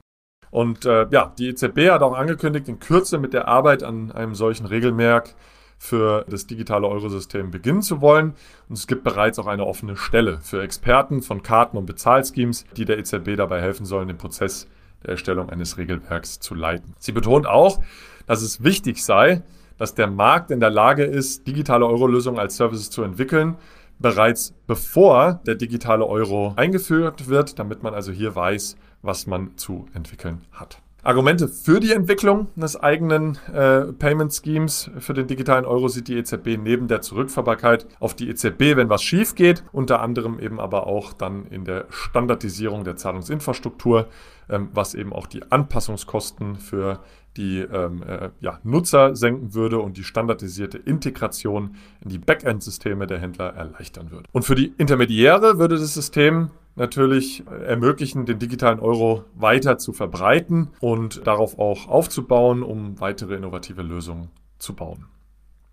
Und 0.50 0.84
äh, 0.84 1.06
ja, 1.10 1.32
die 1.38 1.48
EZB 1.48 1.88
hat 1.88 2.02
auch 2.02 2.12
angekündigt, 2.12 2.68
in 2.68 2.80
Kürze 2.80 3.16
mit 3.16 3.32
der 3.32 3.48
Arbeit 3.48 3.82
an 3.82 4.12
einem 4.12 4.34
solchen 4.34 4.66
Regelwerk 4.66 5.34
für 5.82 6.24
das 6.28 6.46
digitale 6.46 6.86
Eurosystem 6.86 7.50
beginnen 7.50 7.82
zu 7.82 8.00
wollen. 8.00 8.34
Und 8.68 8.78
es 8.78 8.86
gibt 8.86 9.02
bereits 9.02 9.40
auch 9.40 9.48
eine 9.48 9.66
offene 9.66 9.96
Stelle 9.96 10.38
für 10.40 10.62
Experten 10.62 11.22
von 11.22 11.42
Karten- 11.42 11.76
und 11.76 11.86
Bezahlschemes, 11.86 12.64
die 12.76 12.84
der 12.84 12.98
EZB 12.98 13.34
dabei 13.36 13.60
helfen 13.60 13.84
sollen, 13.84 14.06
den 14.06 14.16
Prozess 14.16 14.68
der 15.02 15.10
Erstellung 15.10 15.50
eines 15.50 15.78
Regelwerks 15.78 16.38
zu 16.38 16.54
leiten. 16.54 16.94
Sie 17.00 17.10
betont 17.10 17.48
auch, 17.48 17.80
dass 18.28 18.42
es 18.42 18.62
wichtig 18.62 19.02
sei, 19.02 19.42
dass 19.76 19.96
der 19.96 20.06
Markt 20.06 20.52
in 20.52 20.60
der 20.60 20.70
Lage 20.70 21.02
ist, 21.02 21.48
digitale 21.48 21.84
Euro-Lösungen 21.84 22.38
als 22.38 22.56
Services 22.56 22.88
zu 22.88 23.02
entwickeln, 23.02 23.56
bereits 23.98 24.54
bevor 24.68 25.40
der 25.46 25.56
digitale 25.56 26.06
Euro 26.06 26.52
eingeführt 26.54 27.28
wird, 27.28 27.58
damit 27.58 27.82
man 27.82 27.92
also 27.92 28.12
hier 28.12 28.36
weiß, 28.36 28.76
was 29.02 29.26
man 29.26 29.56
zu 29.56 29.88
entwickeln 29.94 30.42
hat. 30.52 30.81
Argumente 31.04 31.48
für 31.48 31.80
die 31.80 31.90
Entwicklung 31.90 32.46
des 32.54 32.76
eigenen 32.76 33.36
äh, 33.52 33.92
Payment 33.92 34.32
Schemes 34.32 34.88
für 34.98 35.14
den 35.14 35.26
digitalen 35.26 35.64
Euro 35.64 35.88
sieht 35.88 36.06
die 36.06 36.16
EZB 36.16 36.58
neben 36.62 36.86
der 36.86 37.00
Zurückfahrbarkeit 37.00 37.88
auf 37.98 38.14
die 38.14 38.28
EZB, 38.28 38.76
wenn 38.76 38.88
was 38.88 39.02
schief 39.02 39.34
geht, 39.34 39.64
unter 39.72 40.00
anderem 40.00 40.38
eben 40.38 40.60
aber 40.60 40.86
auch 40.86 41.12
dann 41.12 41.46
in 41.46 41.64
der 41.64 41.86
Standardisierung 41.90 42.84
der 42.84 42.94
Zahlungsinfrastruktur, 42.94 44.06
ähm, 44.48 44.68
was 44.74 44.94
eben 44.94 45.12
auch 45.12 45.26
die 45.26 45.42
Anpassungskosten 45.50 46.54
für 46.54 47.00
die 47.36 47.58
ähm, 47.60 48.04
äh, 48.04 48.30
ja, 48.40 48.60
Nutzer 48.62 49.16
senken 49.16 49.54
würde 49.54 49.80
und 49.80 49.96
die 49.96 50.04
standardisierte 50.04 50.78
Integration 50.78 51.74
in 52.02 52.10
die 52.10 52.18
Backend-Systeme 52.18 53.08
der 53.08 53.18
Händler 53.18 53.54
erleichtern 53.54 54.12
würde. 54.12 54.28
Und 54.30 54.44
für 54.44 54.54
die 54.54 54.72
Intermediäre 54.78 55.58
würde 55.58 55.78
das 55.78 55.94
System 55.94 56.50
natürlich 56.74 57.44
ermöglichen, 57.46 58.24
den 58.26 58.38
digitalen 58.38 58.80
Euro 58.80 59.24
weiter 59.34 59.78
zu 59.78 59.92
verbreiten 59.92 60.70
und 60.80 61.26
darauf 61.26 61.58
auch 61.58 61.88
aufzubauen, 61.88 62.62
um 62.62 62.98
weitere 63.00 63.36
innovative 63.36 63.82
Lösungen 63.82 64.30
zu 64.58 64.74
bauen. 64.74 65.06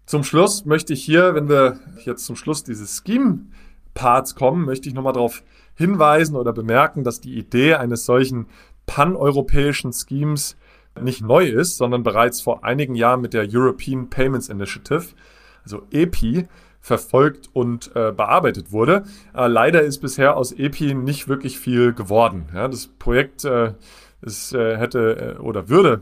Zum 0.06 0.24
Schluss 0.24 0.66
möchte 0.66 0.94
ich 0.94 1.04
hier, 1.04 1.36
wenn 1.36 1.50
wir 1.50 1.80
jetzt 2.04 2.26
zum 2.26 2.36
Schluss 2.36 2.64
dieses 2.64 3.04
Scheme-Parts 3.06 4.36
kommen, 4.36 4.66
möchte 4.66 4.90
ich 4.90 4.96
nochmal 4.96 5.14
darauf 5.14 5.44
hinweisen 5.76 6.36
oder 6.36 6.52
bemerken, 6.52 7.04
dass 7.04 7.22
die 7.22 7.38
Idee 7.38 7.76
eines 7.76 8.06
solchen 8.06 8.48
paneuropäischen 8.86 9.94
Schemes 9.94 10.58
nicht 11.00 11.22
neu 11.22 11.46
ist, 11.46 11.78
sondern 11.78 12.04
bereits 12.04 12.42
vor 12.42 12.64
einigen 12.64 12.96
Jahren 12.96 13.22
mit 13.22 13.34
der 13.34 13.48
European 13.48 14.10
Payments 14.10 14.50
Initiative, 14.50 15.10
also 15.64 15.84
EPI, 15.92 16.48
verfolgt 16.82 17.50
und 17.54 17.92
äh, 17.96 18.12
bearbeitet 18.12 18.72
wurde. 18.72 19.04
Äh, 19.36 19.48
leider 19.48 19.82
ist 19.82 20.00
bisher 20.00 20.38
aus 20.38 20.52
EPI 20.52 20.94
nicht 20.94 21.28
wirklich 21.28 21.60
viel 21.60 21.94
geworden. 21.94 22.50
Ja, 22.54 22.68
das 22.68 22.88
Projekt 22.88 23.46
äh, 23.46 23.74
Es 24.22 24.54
äh, 24.54 24.78
hätte 24.78 25.36
äh, 25.38 25.40
oder 25.40 25.70
würde 25.70 26.02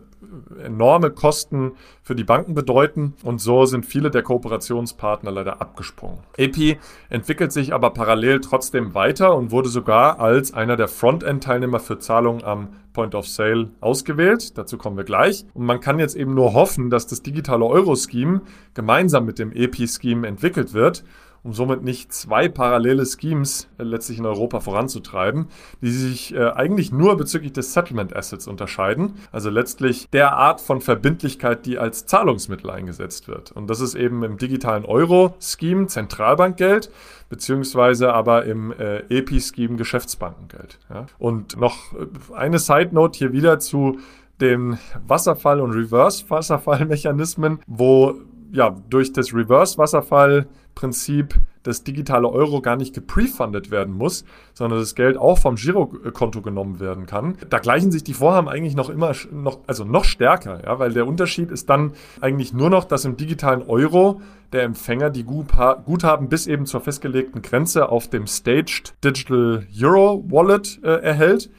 enorme 0.64 1.12
Kosten 1.12 1.74
für 2.02 2.16
die 2.16 2.24
Banken 2.24 2.54
bedeuten 2.54 3.14
und 3.24 3.40
so 3.40 3.66
sind 3.66 3.86
viele 3.86 4.10
der 4.10 4.24
Kooperationspartner 4.24 5.32
leider 5.32 5.62
abgesprungen. 5.62 6.20
AP 6.40 6.78
entwickelt 7.10 7.52
sich 7.52 7.74
aber 7.74 7.92
parallel 7.92 8.42
trotzdem 8.42 8.94
weiter 8.96 9.36
und 9.36 9.52
wurde 9.52 9.70
sogar 9.70 10.20
als 10.20 10.54
einer 10.54 10.76
der 10.76 10.88
Frontend-Teilnehmer 10.88 11.80
für 11.80 12.00
Zahlungen 12.00 12.44
am 12.44 12.70
Point 12.94 13.14
of 13.14 13.28
Sale 13.28 13.70
ausgewählt. 13.80 14.58
Dazu 14.58 14.78
kommen 14.78 14.98
wir 14.98 15.04
gleich. 15.04 15.46
Und 15.54 15.66
man 15.66 15.80
kann 15.80 16.00
jetzt 16.00 16.16
eben 16.16 16.34
nur 16.34 16.54
hoffen, 16.54 16.90
dass 16.90 17.06
das 17.06 17.22
digitale 17.22 17.64
Euro-Scheme 17.64 18.42
gemeinsam 18.74 19.26
mit 19.26 19.38
dem 19.38 19.52
EP-Scheme 19.52 20.28
entwickelt 20.28 20.74
wird 20.74 21.04
um 21.44 21.54
somit 21.54 21.84
nicht 21.84 22.14
zwei 22.14 22.48
parallele 22.48 23.06
Schemes 23.06 23.68
äh, 23.78 23.84
letztlich 23.84 24.20
in 24.20 24.26
Europa 24.26 24.60
voranzutreiben, 24.60 25.48
die 25.82 25.92
sich 25.92 26.34
äh, 26.34 26.50
eigentlich 26.52 26.92
nur 26.92 27.18
bezüglich 27.18 27.54
des 27.54 27.74
Settlement 27.74 28.16
Assets 28.16 28.48
unterscheiden, 28.48 29.16
also 29.32 29.50
letztlich 29.50 30.10
der 30.10 30.34
Art 30.34 30.62
von 30.62 30.82
Verbindlichkeit, 30.82 31.66
die 31.66 31.78
als 31.78 32.06
Zahlungsmittel 32.06 32.70
eingesetzt 32.70 33.28
wird. 33.28 33.52
Und 33.52 33.70
das 33.70 33.80
ist 33.80 33.96
eben 33.96 34.24
im 34.24 34.38
digitalen 34.38 34.86
Euro-Scheme 34.86 35.88
Zentralbankgeld, 35.88 36.92
beziehungsweise 37.30 38.14
aber 38.14 38.46
im 38.46 38.72
äh, 38.72 39.00
EPI-Scheme 39.10 39.76
Geschäftsbankengeld. 39.78 40.80
Und 41.18 41.58
noch 41.58 41.94
eine 42.34 42.60
Side 42.60 42.90
Note 42.92 43.18
hier 43.18 43.34
wieder 43.34 43.60
zu 43.60 44.00
den 44.40 44.78
Wasserfall- 45.08 45.62
und 45.62 45.72
Reverse-Wasserfall-Mechanismen, 45.72 47.60
wo 47.68 48.16
ja 48.52 48.76
durch 48.90 49.14
das 49.14 49.34
Reverse-Wasserfall 49.34 50.48
Prinzip 50.78 51.34
das 51.64 51.84
digitale 51.84 52.30
Euro 52.30 52.62
gar 52.62 52.76
nicht 52.76 52.94
geprefundet 52.94 53.72
werden 53.72 53.96
muss, 53.96 54.26
sondern 54.54 54.80
das 54.80 54.94
Geld 54.94 55.18
auch 55.18 55.40
vom 55.40 55.56
Girokonto 55.56 56.42
genommen 56.42 56.80
werden 56.80 57.08
kann. 57.08 57.36
Da 57.50 57.58
gleichen 57.58 57.92
sich 57.92 58.04
die 58.04 58.14
Vorhaben 58.14 58.48
eigentlich 58.48 58.76
noch 58.76 58.90
immer 58.90 59.12
noch 59.32 59.60
also 59.66 59.84
noch 59.84 60.06
stärker, 60.06 60.64
ja, 60.64 60.78
weil 60.78 60.94
der 60.94 61.08
Unterschied 61.08 61.50
ist 61.50 61.70
dann 61.70 61.94
eigentlich 62.22 62.54
nur 62.54 62.70
noch, 62.70 62.86
dass 62.86 63.06
im 63.06 63.18
digitalen 63.18 63.64
Euro 63.64 64.22
der 64.54 64.64
Empfänger 64.64 65.10
die 65.10 65.24
Guthaben 65.24 66.30
bis 66.30 66.46
eben 66.46 66.68
zur 66.68 66.80
festgelegten 66.82 67.42
Grenze 67.42 67.90
auf 67.90 68.08
dem 68.08 68.28
Staged 68.28 68.94
Digital 69.04 69.66
Euro 69.82 70.24
Wallet 70.30 70.80
äh, 70.84 71.02
erhält 71.02 71.50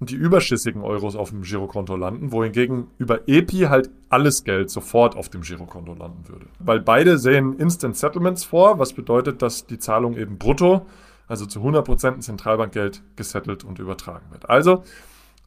und 0.00 0.10
die 0.10 0.16
überschüssigen 0.16 0.82
Euros 0.82 1.16
auf 1.16 1.30
dem 1.30 1.42
Girokonto 1.42 1.96
landen, 1.96 2.32
wohingegen 2.32 2.88
über 2.98 3.28
EPI 3.28 3.66
halt 3.68 3.90
alles 4.08 4.44
Geld 4.44 4.70
sofort 4.70 5.16
auf 5.16 5.28
dem 5.28 5.42
Girokonto 5.42 5.94
landen 5.94 6.28
würde. 6.28 6.46
Weil 6.58 6.80
beide 6.80 7.18
sehen 7.18 7.56
Instant 7.58 7.96
Settlements 7.96 8.44
vor, 8.44 8.78
was 8.78 8.92
bedeutet, 8.92 9.40
dass 9.40 9.66
die 9.66 9.78
Zahlung 9.78 10.16
eben 10.16 10.38
brutto, 10.38 10.86
also 11.26 11.46
zu 11.46 11.60
100% 11.60 12.16
in 12.16 12.20
Zentralbankgeld 12.22 13.02
gesettelt 13.16 13.64
und 13.64 13.78
übertragen 13.78 14.26
wird. 14.30 14.50
Also 14.50 14.82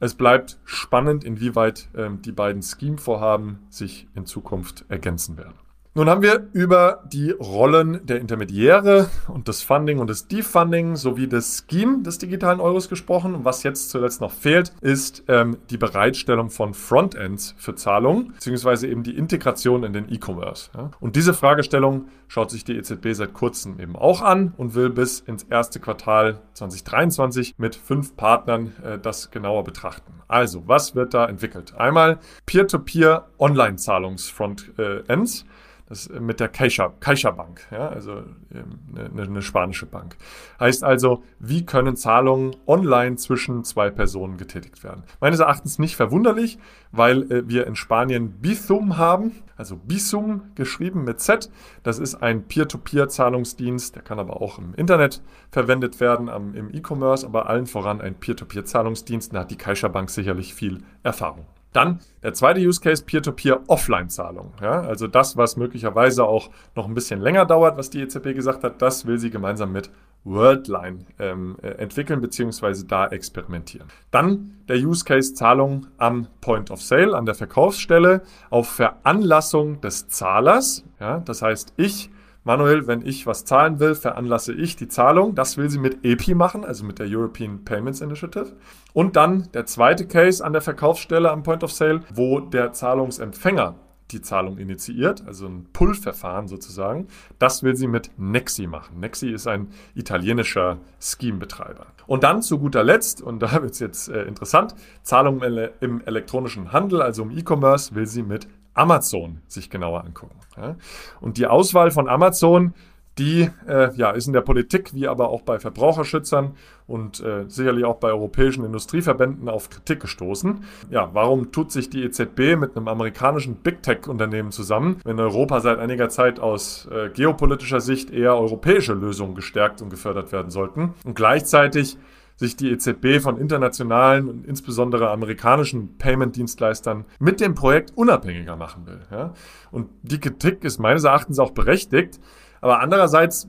es 0.00 0.14
bleibt 0.14 0.58
spannend, 0.64 1.24
inwieweit 1.24 1.88
ähm, 1.96 2.22
die 2.22 2.32
beiden 2.32 2.62
Scheme-Vorhaben 2.62 3.58
sich 3.68 4.08
in 4.14 4.26
Zukunft 4.26 4.84
ergänzen 4.88 5.36
werden. 5.36 5.54
Nun 5.94 6.08
haben 6.08 6.22
wir 6.22 6.48
über 6.52 7.02
die 7.12 7.30
Rollen 7.30 8.06
der 8.06 8.20
Intermediäre 8.20 9.08
und 9.26 9.48
das 9.48 9.62
Funding 9.62 9.98
und 9.98 10.08
das 10.08 10.28
Defunding 10.28 10.96
sowie 10.96 11.26
das 11.26 11.64
Scheme 11.68 12.02
des 12.02 12.18
digitalen 12.18 12.60
Euros 12.60 12.88
gesprochen. 12.88 13.34
Und 13.34 13.44
was 13.44 13.62
jetzt 13.62 13.90
zuletzt 13.90 14.20
noch 14.20 14.32
fehlt, 14.32 14.72
ist 14.80 15.24
ähm, 15.28 15.58
die 15.70 15.78
Bereitstellung 15.78 16.50
von 16.50 16.74
Frontends 16.74 17.54
für 17.56 17.74
Zahlungen, 17.74 18.32
beziehungsweise 18.34 18.86
eben 18.86 19.02
die 19.02 19.16
Integration 19.16 19.82
in 19.82 19.92
den 19.92 20.12
E-Commerce. 20.12 20.70
Ja. 20.76 20.90
Und 21.00 21.16
diese 21.16 21.34
Fragestellung 21.34 22.08
schaut 22.28 22.50
sich 22.50 22.64
die 22.64 22.76
EZB 22.76 23.14
seit 23.14 23.32
kurzem 23.32 23.80
eben 23.80 23.96
auch 23.96 24.22
an 24.22 24.52
und 24.56 24.74
will 24.74 24.90
bis 24.90 25.20
ins 25.20 25.44
erste 25.44 25.80
Quartal 25.80 26.42
2023 26.52 27.54
mit 27.56 27.74
fünf 27.74 28.16
Partnern 28.16 28.74
äh, 28.84 28.98
das 28.98 29.30
genauer 29.30 29.64
betrachten. 29.64 30.12
Also, 30.28 30.68
was 30.68 30.94
wird 30.94 31.14
da 31.14 31.26
entwickelt? 31.26 31.74
Einmal 31.74 32.18
Peer-to-Peer 32.44 33.28
Online-Zahlungs-Frontends. 33.38 35.46
Das 35.88 36.06
äh, 36.06 36.20
mit 36.20 36.38
der 36.38 36.48
Caixa, 36.48 36.92
Caixa 37.00 37.30
Bank, 37.30 37.66
ja, 37.70 37.88
also 37.88 38.22
ähm, 38.52 38.78
eine, 38.94 39.22
eine, 39.22 39.42
spanische 39.42 39.86
Bank. 39.86 40.16
Heißt 40.60 40.84
also, 40.84 41.22
wie 41.38 41.64
können 41.64 41.96
Zahlungen 41.96 42.56
online 42.66 43.16
zwischen 43.16 43.64
zwei 43.64 43.90
Personen 43.90 44.36
getätigt 44.36 44.84
werden? 44.84 45.04
Meines 45.20 45.40
Erachtens 45.40 45.78
nicht 45.78 45.96
verwunderlich, 45.96 46.58
weil 46.92 47.30
äh, 47.32 47.48
wir 47.48 47.66
in 47.66 47.74
Spanien 47.74 48.40
Bizum 48.40 48.98
haben, 48.98 49.32
also 49.56 49.76
Bizum 49.76 50.42
geschrieben 50.54 51.04
mit 51.04 51.20
Z. 51.20 51.50
Das 51.82 51.98
ist 51.98 52.16
ein 52.16 52.46
Peer-to-Peer-Zahlungsdienst, 52.46 53.96
der 53.96 54.02
kann 54.02 54.18
aber 54.18 54.42
auch 54.42 54.58
im 54.58 54.74
Internet 54.74 55.22
verwendet 55.50 56.00
werden, 56.00 56.28
im 56.28 56.72
E-Commerce, 56.72 57.26
aber 57.26 57.48
allen 57.48 57.66
voran 57.66 58.00
ein 58.00 58.14
Peer-to-Peer-Zahlungsdienst. 58.14 59.34
Da 59.34 59.40
hat 59.40 59.50
die 59.50 59.56
Caixa 59.56 59.88
Bank 59.88 60.10
sicherlich 60.10 60.54
viel 60.54 60.82
Erfahrung. 61.02 61.46
Dann 61.72 62.00
der 62.22 62.34
zweite 62.34 62.60
Use 62.60 62.80
Case, 62.80 63.04
Peer-to-Peer-Offline-Zahlung. 63.04 64.52
Ja, 64.60 64.80
also 64.80 65.06
das, 65.06 65.36
was 65.36 65.56
möglicherweise 65.56 66.24
auch 66.24 66.50
noch 66.74 66.86
ein 66.86 66.94
bisschen 66.94 67.20
länger 67.20 67.44
dauert, 67.44 67.76
was 67.76 67.90
die 67.90 68.00
EZB 68.00 68.34
gesagt 68.34 68.64
hat, 68.64 68.80
das 68.82 69.06
will 69.06 69.18
sie 69.18 69.30
gemeinsam 69.30 69.72
mit 69.72 69.90
Worldline 70.24 71.06
ähm, 71.18 71.56
äh, 71.62 71.68
entwickeln 71.72 72.20
bzw. 72.20 72.84
da 72.86 73.06
experimentieren. 73.08 73.88
Dann 74.10 74.56
der 74.68 74.76
Use 74.76 75.04
Case 75.04 75.34
Zahlung 75.34 75.86
am 75.96 76.26
Point 76.40 76.70
of 76.70 76.82
Sale, 76.82 77.16
an 77.16 77.26
der 77.26 77.34
Verkaufsstelle, 77.34 78.22
auf 78.50 78.68
Veranlassung 78.68 79.80
des 79.80 80.08
Zahlers. 80.08 80.84
Ja, 81.00 81.20
das 81.20 81.42
heißt, 81.42 81.74
ich 81.76 82.10
Manuel, 82.48 82.86
wenn 82.86 83.06
ich 83.06 83.26
was 83.26 83.44
zahlen 83.44 83.78
will, 83.78 83.94
veranlasse 83.94 84.54
ich 84.54 84.74
die 84.74 84.88
Zahlung. 84.88 85.34
Das 85.34 85.58
will 85.58 85.68
sie 85.68 85.78
mit 85.78 86.02
EPI 86.02 86.34
machen, 86.34 86.64
also 86.64 86.82
mit 86.82 86.98
der 86.98 87.06
European 87.06 87.62
Payments 87.62 88.00
Initiative. 88.00 88.56
Und 88.94 89.16
dann 89.16 89.48
der 89.52 89.66
zweite 89.66 90.06
Case 90.06 90.42
an 90.42 90.54
der 90.54 90.62
Verkaufsstelle 90.62 91.30
am 91.30 91.42
Point 91.42 91.62
of 91.62 91.72
Sale, 91.72 92.00
wo 92.14 92.40
der 92.40 92.72
Zahlungsempfänger 92.72 93.74
die 94.12 94.22
Zahlung 94.22 94.56
initiiert, 94.56 95.26
also 95.26 95.46
ein 95.46 95.66
Pull-Verfahren 95.74 96.48
sozusagen. 96.48 97.08
Das 97.38 97.62
will 97.62 97.76
sie 97.76 97.86
mit 97.86 98.12
Nexi 98.16 98.66
machen. 98.66 98.98
Nexi 98.98 99.28
ist 99.28 99.46
ein 99.46 99.68
italienischer 99.94 100.78
Scheme-Betreiber. 101.00 101.88
Und 102.06 102.24
dann 102.24 102.40
zu 102.40 102.58
guter 102.58 102.82
Letzt, 102.82 103.20
und 103.20 103.40
da 103.42 103.60
wird 103.60 103.72
es 103.72 103.78
jetzt 103.78 104.08
äh, 104.08 104.22
interessant, 104.22 104.74
Zahlungen 105.02 105.68
im 105.80 106.00
elektronischen 106.06 106.72
Handel, 106.72 107.02
also 107.02 107.24
im 107.24 107.30
E-Commerce, 107.30 107.94
will 107.94 108.06
sie 108.06 108.22
mit 108.22 108.48
Amazon 108.78 109.40
sich 109.48 109.70
genauer 109.70 110.04
angucken. 110.04 110.36
Ja? 110.56 110.76
Und 111.20 111.36
die 111.36 111.46
Auswahl 111.46 111.90
von 111.90 112.08
Amazon, 112.08 112.74
die 113.18 113.50
äh, 113.66 113.92
ja, 113.96 114.12
ist 114.12 114.28
in 114.28 114.32
der 114.32 114.42
Politik 114.42 114.94
wie 114.94 115.08
aber 115.08 115.28
auch 115.30 115.42
bei 115.42 115.58
Verbraucherschützern 115.58 116.54
und 116.86 117.20
äh, 117.20 117.44
sicherlich 117.48 117.84
auch 117.84 117.96
bei 117.96 118.08
europäischen 118.08 118.64
Industrieverbänden 118.64 119.48
auf 119.48 119.70
Kritik 119.70 120.00
gestoßen. 120.00 120.64
Ja, 120.90 121.10
warum 121.12 121.50
tut 121.50 121.72
sich 121.72 121.90
die 121.90 122.04
EZB 122.04 122.56
mit 122.56 122.76
einem 122.76 122.86
amerikanischen 122.86 123.56
Big 123.56 123.82
Tech-Unternehmen 123.82 124.52
zusammen, 124.52 125.00
wenn 125.04 125.18
Europa 125.18 125.60
seit 125.60 125.80
einiger 125.80 126.08
Zeit 126.08 126.38
aus 126.38 126.88
äh, 126.92 127.10
geopolitischer 127.10 127.80
Sicht 127.80 128.10
eher 128.10 128.36
europäische 128.36 128.94
Lösungen 128.94 129.34
gestärkt 129.34 129.82
und 129.82 129.90
gefördert 129.90 130.30
werden 130.30 130.50
sollten? 130.50 130.94
Und 131.04 131.16
gleichzeitig 131.16 131.98
sich 132.38 132.54
die 132.54 132.70
EZB 132.70 133.20
von 133.20 133.36
internationalen 133.36 134.28
und 134.28 134.46
insbesondere 134.46 135.10
amerikanischen 135.10 135.98
Payment-Dienstleistern 135.98 137.04
mit 137.18 137.40
dem 137.40 137.56
Projekt 137.56 137.92
unabhängiger 137.96 138.54
machen 138.54 138.86
will. 138.86 139.00
Ja? 139.10 139.34
Und 139.72 139.88
die 140.02 140.20
Kritik 140.20 140.62
ist 140.62 140.78
meines 140.78 141.02
Erachtens 141.02 141.40
auch 141.40 141.50
berechtigt. 141.50 142.20
Aber 142.60 142.80
andererseits 142.80 143.48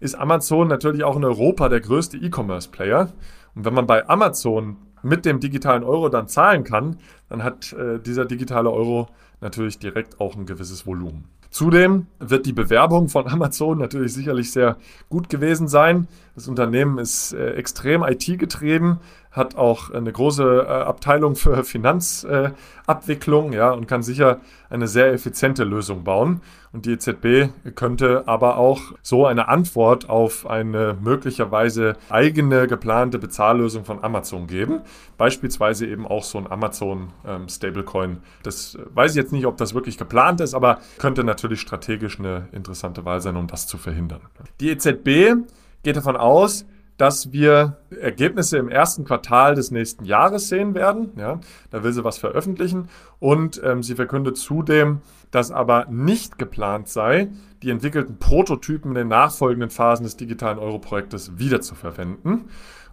ist 0.00 0.14
Amazon 0.14 0.66
natürlich 0.66 1.04
auch 1.04 1.16
in 1.16 1.24
Europa 1.24 1.68
der 1.68 1.80
größte 1.80 2.16
E-Commerce-Player. 2.16 3.12
Und 3.54 3.64
wenn 3.66 3.74
man 3.74 3.86
bei 3.86 4.08
Amazon 4.08 4.78
mit 5.02 5.26
dem 5.26 5.38
digitalen 5.38 5.84
Euro 5.84 6.08
dann 6.08 6.26
zahlen 6.26 6.64
kann, 6.64 6.96
dann 7.28 7.44
hat 7.44 7.74
äh, 7.74 7.98
dieser 8.00 8.24
digitale 8.24 8.70
Euro 8.70 9.08
natürlich 9.42 9.78
direkt 9.78 10.20
auch 10.20 10.36
ein 10.36 10.46
gewisses 10.46 10.86
Volumen. 10.86 11.28
Zudem 11.52 12.06
wird 12.18 12.46
die 12.46 12.54
Bewerbung 12.54 13.10
von 13.10 13.28
Amazon 13.28 13.78
natürlich 13.78 14.14
sicherlich 14.14 14.50
sehr 14.50 14.78
gut 15.10 15.28
gewesen 15.28 15.68
sein. 15.68 16.08
Das 16.34 16.48
Unternehmen 16.48 16.96
ist 16.98 17.34
äh, 17.34 17.50
extrem 17.52 18.02
IT-getrieben, 18.02 19.00
hat 19.32 19.56
auch 19.56 19.90
eine 19.90 20.12
große 20.12 20.66
äh, 20.66 20.70
Abteilung 20.70 21.36
für 21.36 21.64
Finanzabwicklung 21.64 23.52
äh, 23.52 23.56
ja, 23.56 23.70
und 23.70 23.88
kann 23.88 24.02
sicher 24.02 24.40
eine 24.68 24.86
sehr 24.86 25.12
effiziente 25.12 25.64
Lösung 25.64 26.04
bauen. 26.04 26.42
Und 26.72 26.86
die 26.86 26.92
EZB 26.92 27.50
könnte 27.74 28.24
aber 28.26 28.56
auch 28.56 28.92
so 29.02 29.26
eine 29.26 29.48
Antwort 29.48 30.08
auf 30.08 30.46
eine 30.46 30.96
möglicherweise 31.00 31.96
eigene 32.08 32.66
geplante 32.66 33.18
Bezahllösung 33.18 33.84
von 33.84 34.02
Amazon 34.04 34.46
geben. 34.46 34.80
Beispielsweise 35.18 35.86
eben 35.86 36.06
auch 36.06 36.24
so 36.24 36.38
ein 36.38 36.50
Amazon 36.50 37.08
ähm, 37.26 37.48
Stablecoin. 37.48 38.18
Das 38.42 38.74
äh, 38.74 38.80
weiß 38.94 39.12
ich 39.12 39.16
jetzt 39.16 39.32
nicht, 39.32 39.46
ob 39.46 39.56
das 39.56 39.74
wirklich 39.74 39.96
geplant 39.96 40.42
ist, 40.42 40.52
aber 40.52 40.78
könnte 40.98 41.24
natürlich 41.24 41.60
strategisch 41.60 42.18
eine 42.18 42.48
interessante 42.52 43.06
Wahl 43.06 43.22
sein, 43.22 43.36
um 43.36 43.46
das 43.46 43.66
zu 43.66 43.78
verhindern. 43.78 44.20
Die 44.60 44.70
EZB 44.70 45.36
geht 45.82 45.96
davon 45.96 46.16
aus, 46.16 46.66
dass 46.96 47.32
wir 47.32 47.78
Ergebnisse 48.00 48.58
im 48.58 48.68
ersten 48.68 49.04
Quartal 49.04 49.54
des 49.54 49.70
nächsten 49.70 50.04
Jahres 50.04 50.48
sehen 50.48 50.74
werden. 50.74 51.12
Ja, 51.16 51.40
da 51.70 51.82
will 51.82 51.92
sie 51.92 52.04
was 52.04 52.18
veröffentlichen. 52.18 52.88
Und 53.18 53.60
ähm, 53.64 53.82
sie 53.82 53.94
verkündet 53.94 54.36
zudem, 54.36 55.00
dass 55.30 55.50
aber 55.50 55.86
nicht 55.86 56.38
geplant 56.38 56.88
sei, 56.88 57.28
die 57.62 57.70
entwickelten 57.70 58.18
Prototypen 58.18 58.90
in 58.90 58.96
den 58.96 59.08
nachfolgenden 59.08 59.70
Phasen 59.70 60.04
des 60.04 60.16
digitalen 60.16 60.58
Euro-Projektes 60.58 61.38
wiederzuverwenden 61.38 62.44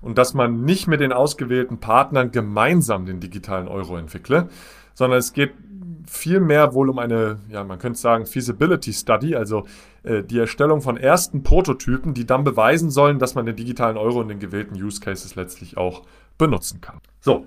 und 0.01 0.17
dass 0.17 0.33
man 0.33 0.63
nicht 0.63 0.87
mit 0.87 1.01
den 1.01 1.11
ausgewählten 1.11 1.79
Partnern 1.79 2.31
gemeinsam 2.31 3.05
den 3.05 3.19
digitalen 3.19 3.67
Euro 3.67 3.97
entwickle, 3.97 4.49
sondern 4.93 5.19
es 5.19 5.33
geht 5.33 5.53
vielmehr 6.09 6.73
wohl 6.73 6.89
um 6.89 6.99
eine, 6.99 7.39
ja, 7.49 7.63
man 7.63 7.79
könnte 7.79 7.99
sagen, 7.99 8.25
Feasibility 8.25 8.93
Study, 8.93 9.35
also 9.35 9.65
äh, 10.03 10.23
die 10.23 10.39
Erstellung 10.39 10.81
von 10.81 10.97
ersten 10.97 11.43
Prototypen, 11.43 12.13
die 12.13 12.25
dann 12.25 12.43
beweisen 12.43 12.89
sollen, 12.89 13.19
dass 13.19 13.35
man 13.35 13.45
den 13.45 13.55
digitalen 13.55 13.97
Euro 13.97 14.21
in 14.21 14.27
den 14.27 14.39
gewählten 14.39 14.75
Use 14.75 14.99
Cases 14.99 15.35
letztlich 15.35 15.77
auch 15.77 16.03
benutzen 16.37 16.81
kann. 16.81 16.99
So. 17.21 17.45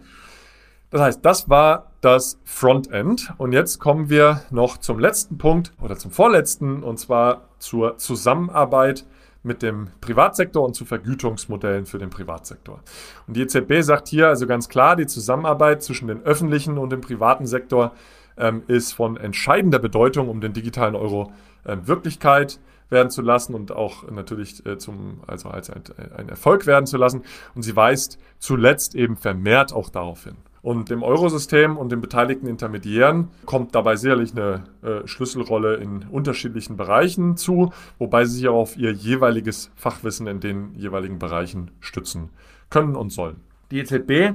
Das 0.90 1.00
heißt, 1.00 1.24
das 1.24 1.48
war 1.48 1.92
das 2.02 2.38
Frontend. 2.44 3.32
Und 3.38 3.52
jetzt 3.52 3.78
kommen 3.78 4.10
wir 4.10 4.42
noch 4.50 4.76
zum 4.76 4.98
letzten 4.98 5.38
Punkt 5.38 5.72
oder 5.80 5.96
zum 5.96 6.10
vorletzten, 6.10 6.82
und 6.82 6.98
zwar 6.98 7.48
zur 7.58 7.96
Zusammenarbeit 7.96 9.06
mit 9.42 9.62
dem 9.62 9.88
Privatsektor 10.00 10.64
und 10.64 10.74
zu 10.74 10.84
Vergütungsmodellen 10.84 11.86
für 11.86 11.98
den 11.98 12.10
Privatsektor. 12.10 12.80
Und 13.26 13.36
die 13.36 13.42
EZB 13.42 13.80
sagt 13.80 14.08
hier 14.08 14.28
also 14.28 14.46
ganz 14.46 14.68
klar, 14.68 14.94
die 14.94 15.06
Zusammenarbeit 15.06 15.82
zwischen 15.82 16.08
dem 16.08 16.22
öffentlichen 16.22 16.78
und 16.78 16.90
dem 16.90 17.00
privaten 17.00 17.46
Sektor 17.46 17.92
ähm, 18.36 18.62
ist 18.66 18.92
von 18.92 19.16
entscheidender 19.16 19.78
Bedeutung, 19.78 20.28
um 20.28 20.40
den 20.40 20.52
digitalen 20.52 20.94
Euro 20.94 21.32
äh, 21.64 21.76
Wirklichkeit 21.84 22.60
werden 22.90 23.10
zu 23.10 23.22
lassen 23.22 23.54
und 23.54 23.72
auch 23.72 24.08
natürlich 24.10 24.64
äh, 24.66 24.78
zum, 24.78 25.20
also 25.26 25.48
als 25.48 25.70
ein, 25.70 25.82
ein 26.16 26.28
Erfolg 26.28 26.66
werden 26.66 26.86
zu 26.86 26.98
lassen. 26.98 27.22
Und 27.54 27.62
sie 27.62 27.74
weist 27.74 28.18
zuletzt 28.38 28.94
eben 28.94 29.16
vermehrt 29.16 29.72
auch 29.72 29.88
darauf 29.88 30.24
hin. 30.24 30.36
Und 30.62 30.90
dem 30.90 31.02
Eurosystem 31.02 31.76
und 31.76 31.90
den 31.90 32.00
beteiligten 32.00 32.46
Intermediären 32.46 33.28
kommt 33.46 33.74
dabei 33.74 33.96
sicherlich 33.96 34.30
eine 34.32 34.62
äh, 34.82 35.06
Schlüsselrolle 35.08 35.74
in 35.74 36.04
unterschiedlichen 36.08 36.76
Bereichen 36.76 37.36
zu, 37.36 37.72
wobei 37.98 38.24
sie 38.26 38.36
sich 38.36 38.48
auch 38.48 38.60
auf 38.60 38.76
ihr 38.76 38.92
jeweiliges 38.92 39.72
Fachwissen 39.74 40.28
in 40.28 40.38
den 40.38 40.72
jeweiligen 40.76 41.18
Bereichen 41.18 41.72
stützen 41.80 42.30
können 42.70 42.94
und 42.94 43.10
sollen. 43.10 43.40
Die 43.72 43.80
EZB 43.80 44.34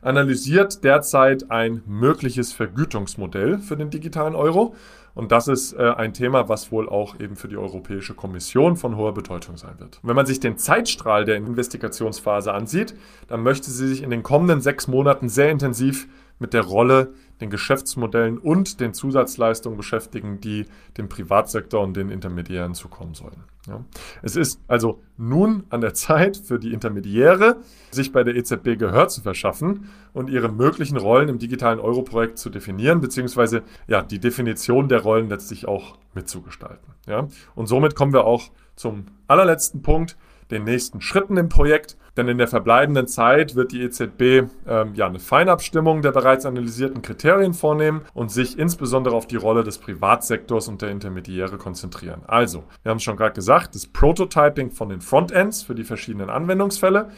analysiert 0.00 0.84
derzeit 0.84 1.50
ein 1.50 1.82
mögliches 1.86 2.52
Vergütungsmodell 2.52 3.58
für 3.58 3.76
den 3.76 3.90
digitalen 3.90 4.34
Euro. 4.34 4.74
Und 5.14 5.32
das 5.32 5.48
ist 5.48 5.72
äh, 5.72 5.78
ein 5.96 6.14
Thema, 6.14 6.48
was 6.48 6.70
wohl 6.70 6.88
auch 6.88 7.18
eben 7.18 7.34
für 7.34 7.48
die 7.48 7.56
Europäische 7.56 8.14
Kommission 8.14 8.76
von 8.76 8.96
hoher 8.96 9.14
Bedeutung 9.14 9.56
sein 9.56 9.74
wird. 9.78 9.98
Wenn 10.04 10.14
man 10.14 10.26
sich 10.26 10.38
den 10.38 10.58
Zeitstrahl 10.58 11.24
der 11.24 11.36
Investigationsphase 11.36 12.52
ansieht, 12.54 12.94
dann 13.26 13.42
möchte 13.42 13.70
sie 13.70 13.88
sich 13.88 14.02
in 14.02 14.10
den 14.10 14.22
kommenden 14.22 14.60
sechs 14.60 14.86
Monaten 14.86 15.28
sehr 15.28 15.50
intensiv 15.50 16.06
mit 16.38 16.52
der 16.54 16.62
Rolle, 16.62 17.12
den 17.40 17.50
Geschäftsmodellen 17.50 18.38
und 18.38 18.80
den 18.80 18.94
Zusatzleistungen 18.94 19.76
beschäftigen, 19.76 20.40
die 20.40 20.66
dem 20.96 21.08
Privatsektor 21.08 21.82
und 21.82 21.96
den 21.96 22.10
Intermediären 22.10 22.74
zukommen 22.74 23.14
sollen. 23.14 23.44
Ja. 23.68 23.84
Es 24.22 24.34
ist 24.34 24.60
also 24.66 25.02
nun 25.16 25.64
an 25.70 25.80
der 25.80 25.94
Zeit 25.94 26.36
für 26.36 26.58
die 26.58 26.72
Intermediäre, 26.72 27.58
sich 27.90 28.12
bei 28.12 28.24
der 28.24 28.34
EZB 28.34 28.78
Gehör 28.78 29.08
zu 29.08 29.20
verschaffen 29.20 29.90
und 30.12 30.30
ihre 30.30 30.48
möglichen 30.48 30.96
Rollen 30.96 31.28
im 31.28 31.38
digitalen 31.38 31.78
Euro-Projekt 31.78 32.38
zu 32.38 32.50
definieren, 32.50 33.00
beziehungsweise 33.00 33.62
ja, 33.86 34.02
die 34.02 34.18
Definition 34.18 34.88
der 34.88 35.02
Rollen 35.02 35.28
letztlich 35.28 35.68
auch 35.68 35.98
mitzugestalten. 36.14 36.94
Ja. 37.06 37.28
Und 37.54 37.66
somit 37.66 37.94
kommen 37.94 38.12
wir 38.12 38.24
auch 38.24 38.50
zum 38.74 39.06
allerletzten 39.26 39.82
Punkt, 39.82 40.16
den 40.50 40.64
nächsten 40.64 41.00
Schritten 41.00 41.36
im 41.36 41.48
Projekt. 41.48 41.96
Denn 42.16 42.26
in 42.26 42.38
der 42.38 42.48
verbleibenden 42.48 43.06
Zeit 43.06 43.54
wird 43.54 43.70
die 43.70 43.82
EZB 43.82 44.50
ähm, 44.66 44.94
ja 44.94 45.06
eine 45.06 45.20
Feinabstimmung 45.20 46.02
der 46.02 46.10
bereits 46.10 46.46
analysierten 46.46 47.00
Kriterien 47.00 47.54
vornehmen 47.54 48.02
und 48.12 48.32
sich 48.32 48.58
insbesondere 48.58 49.14
auf 49.14 49.26
die 49.26 49.36
Rolle 49.36 49.62
des 49.62 49.78
Privatsektors 49.78 50.66
und 50.66 50.82
der 50.82 50.90
Intermediäre 50.90 51.58
konzentrieren. 51.58 52.22
Also, 52.26 52.64
wir 52.82 52.90
haben 52.90 52.96
es 52.96 53.04
schon 53.04 53.16
gerade 53.16 53.34
gesagt, 53.34 53.76
das 53.76 53.86
Prototyping 53.86 54.72
von 54.72 54.88
den 54.88 55.00
Frontends 55.00 55.62
für 55.62 55.76
die 55.76 55.84
verschiedenen 55.84 56.28
Anwendungsfälle, 56.28 57.10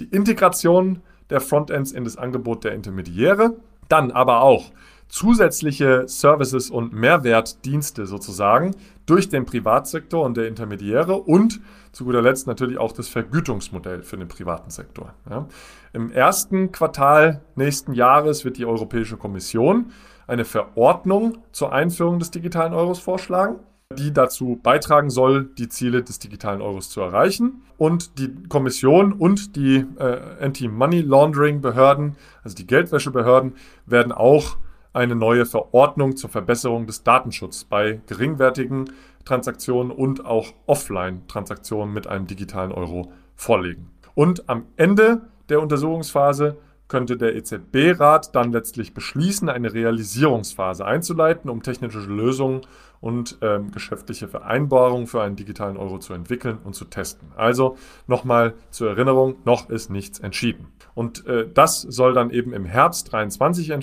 die 0.00 0.06
Integration 0.06 1.02
der 1.30 1.40
Frontends 1.40 1.92
in 1.92 2.04
das 2.04 2.16
Angebot 2.16 2.64
der 2.64 2.72
Intermediäre, 2.72 3.54
dann 3.88 4.10
aber 4.10 4.42
auch 4.42 4.72
zusätzliche 5.08 6.06
Services 6.06 6.70
und 6.70 6.92
Mehrwertdienste 6.92 8.06
sozusagen 8.06 8.74
durch 9.06 9.28
den 9.28 9.46
Privatsektor 9.46 10.24
und 10.24 10.36
der 10.36 10.48
Intermediäre 10.48 11.14
und 11.14 11.60
zu 11.92 12.04
guter 12.04 12.22
Letzt 12.22 12.46
natürlich 12.46 12.78
auch 12.78 12.92
das 12.92 13.08
Vergütungsmodell 13.08 14.02
für 14.02 14.18
den 14.18 14.28
privaten 14.28 14.70
Sektor. 14.70 15.14
Ja. 15.28 15.48
Im 15.92 16.12
ersten 16.12 16.72
Quartal 16.72 17.40
nächsten 17.56 17.94
Jahres 17.94 18.44
wird 18.44 18.58
die 18.58 18.66
Europäische 18.66 19.16
Kommission 19.16 19.92
eine 20.26 20.44
Verordnung 20.44 21.38
zur 21.52 21.72
Einführung 21.72 22.18
des 22.18 22.30
digitalen 22.30 22.74
Euros 22.74 22.98
vorschlagen, 22.98 23.60
die 23.96 24.12
dazu 24.12 24.60
beitragen 24.62 25.08
soll, 25.08 25.48
die 25.56 25.70
Ziele 25.70 26.02
des 26.02 26.18
digitalen 26.18 26.60
Euros 26.60 26.90
zu 26.90 27.00
erreichen. 27.00 27.62
Und 27.78 28.18
die 28.18 28.34
Kommission 28.48 29.14
und 29.14 29.56
die 29.56 29.86
äh, 29.98 30.20
Anti-Money 30.40 31.00
Laundering-Behörden, 31.00 32.16
also 32.44 32.54
die 32.54 32.66
Geldwäschebehörden, 32.66 33.54
werden 33.86 34.12
auch 34.12 34.58
eine 34.98 35.14
neue 35.14 35.46
Verordnung 35.46 36.16
zur 36.16 36.28
Verbesserung 36.28 36.86
des 36.86 37.04
Datenschutzes 37.04 37.64
bei 37.64 38.00
geringwertigen 38.06 38.90
Transaktionen 39.24 39.92
und 39.92 40.26
auch 40.26 40.52
Offline-Transaktionen 40.66 41.94
mit 41.94 42.08
einem 42.08 42.26
digitalen 42.26 42.72
Euro 42.72 43.12
vorlegen. 43.36 43.90
Und 44.14 44.48
am 44.48 44.66
Ende 44.76 45.22
der 45.48 45.62
Untersuchungsphase 45.62 46.56
könnte 46.88 47.16
der 47.16 47.36
EZB-Rat 47.36 48.34
dann 48.34 48.50
letztlich 48.50 48.92
beschließen, 48.92 49.48
eine 49.48 49.72
Realisierungsphase 49.72 50.84
einzuleiten, 50.84 51.48
um 51.48 51.62
technische 51.62 52.00
Lösungen 52.00 52.62
und 53.00 53.38
ähm, 53.42 53.70
geschäftliche 53.70 54.28
Vereinbarungen 54.28 55.06
für 55.06 55.22
einen 55.22 55.36
digitalen 55.36 55.76
Euro 55.76 55.98
zu 55.98 56.12
entwickeln 56.12 56.58
und 56.64 56.74
zu 56.74 56.84
testen. 56.84 57.28
Also 57.36 57.76
nochmal 58.06 58.54
zur 58.70 58.90
Erinnerung, 58.90 59.36
noch 59.44 59.70
ist 59.70 59.90
nichts 59.90 60.18
entschieden. 60.18 60.68
Und 60.94 61.26
äh, 61.26 61.48
das 61.52 61.82
soll 61.82 62.12
dann 62.12 62.30
eben 62.30 62.52
im 62.52 62.64
Herbst 62.64 63.12
23 63.12 63.70
äh, 63.70 63.74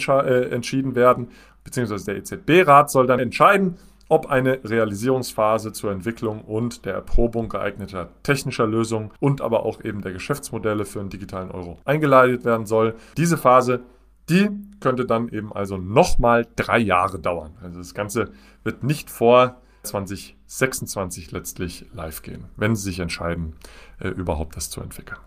entschieden 0.49 0.95
werden, 0.95 1.29
beziehungsweise 1.63 2.05
der 2.05 2.17
EZB-Rat 2.17 2.91
soll 2.91 3.07
dann 3.07 3.19
entscheiden, 3.19 3.77
ob 4.07 4.27
eine 4.27 4.59
Realisierungsphase 4.63 5.73
zur 5.73 5.91
Entwicklung 5.91 6.41
und 6.41 6.85
der 6.85 6.93
Erprobung 6.93 7.49
geeigneter 7.49 8.09
technischer 8.23 8.67
Lösungen 8.67 9.11
und 9.19 9.41
aber 9.41 9.65
auch 9.65 9.83
eben 9.83 10.01
der 10.01 10.13
Geschäftsmodelle 10.13 10.85
für 10.85 10.99
einen 10.99 11.09
digitalen 11.09 11.51
Euro 11.51 11.79
eingeleitet 11.85 12.45
werden 12.45 12.65
soll. 12.65 12.95
Diese 13.17 13.37
Phase, 13.37 13.81
die 14.29 14.49
könnte 14.79 15.05
dann 15.05 15.29
eben 15.29 15.53
also 15.53 15.77
nochmal 15.77 16.47
drei 16.55 16.79
Jahre 16.79 17.19
dauern. 17.19 17.57
Also 17.61 17.77
das 17.79 17.93
Ganze 17.93 18.31
wird 18.63 18.83
nicht 18.83 19.09
vor 19.09 19.61
2026 19.83 21.31
letztlich 21.31 21.85
live 21.93 22.21
gehen, 22.21 22.45
wenn 22.57 22.75
Sie 22.75 22.83
sich 22.83 22.99
entscheiden, 22.99 23.55
äh, 23.99 24.09
überhaupt 24.09 24.55
das 24.55 24.69
zu 24.69 24.81
entwickeln. 24.81 25.19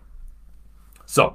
So, 1.05 1.33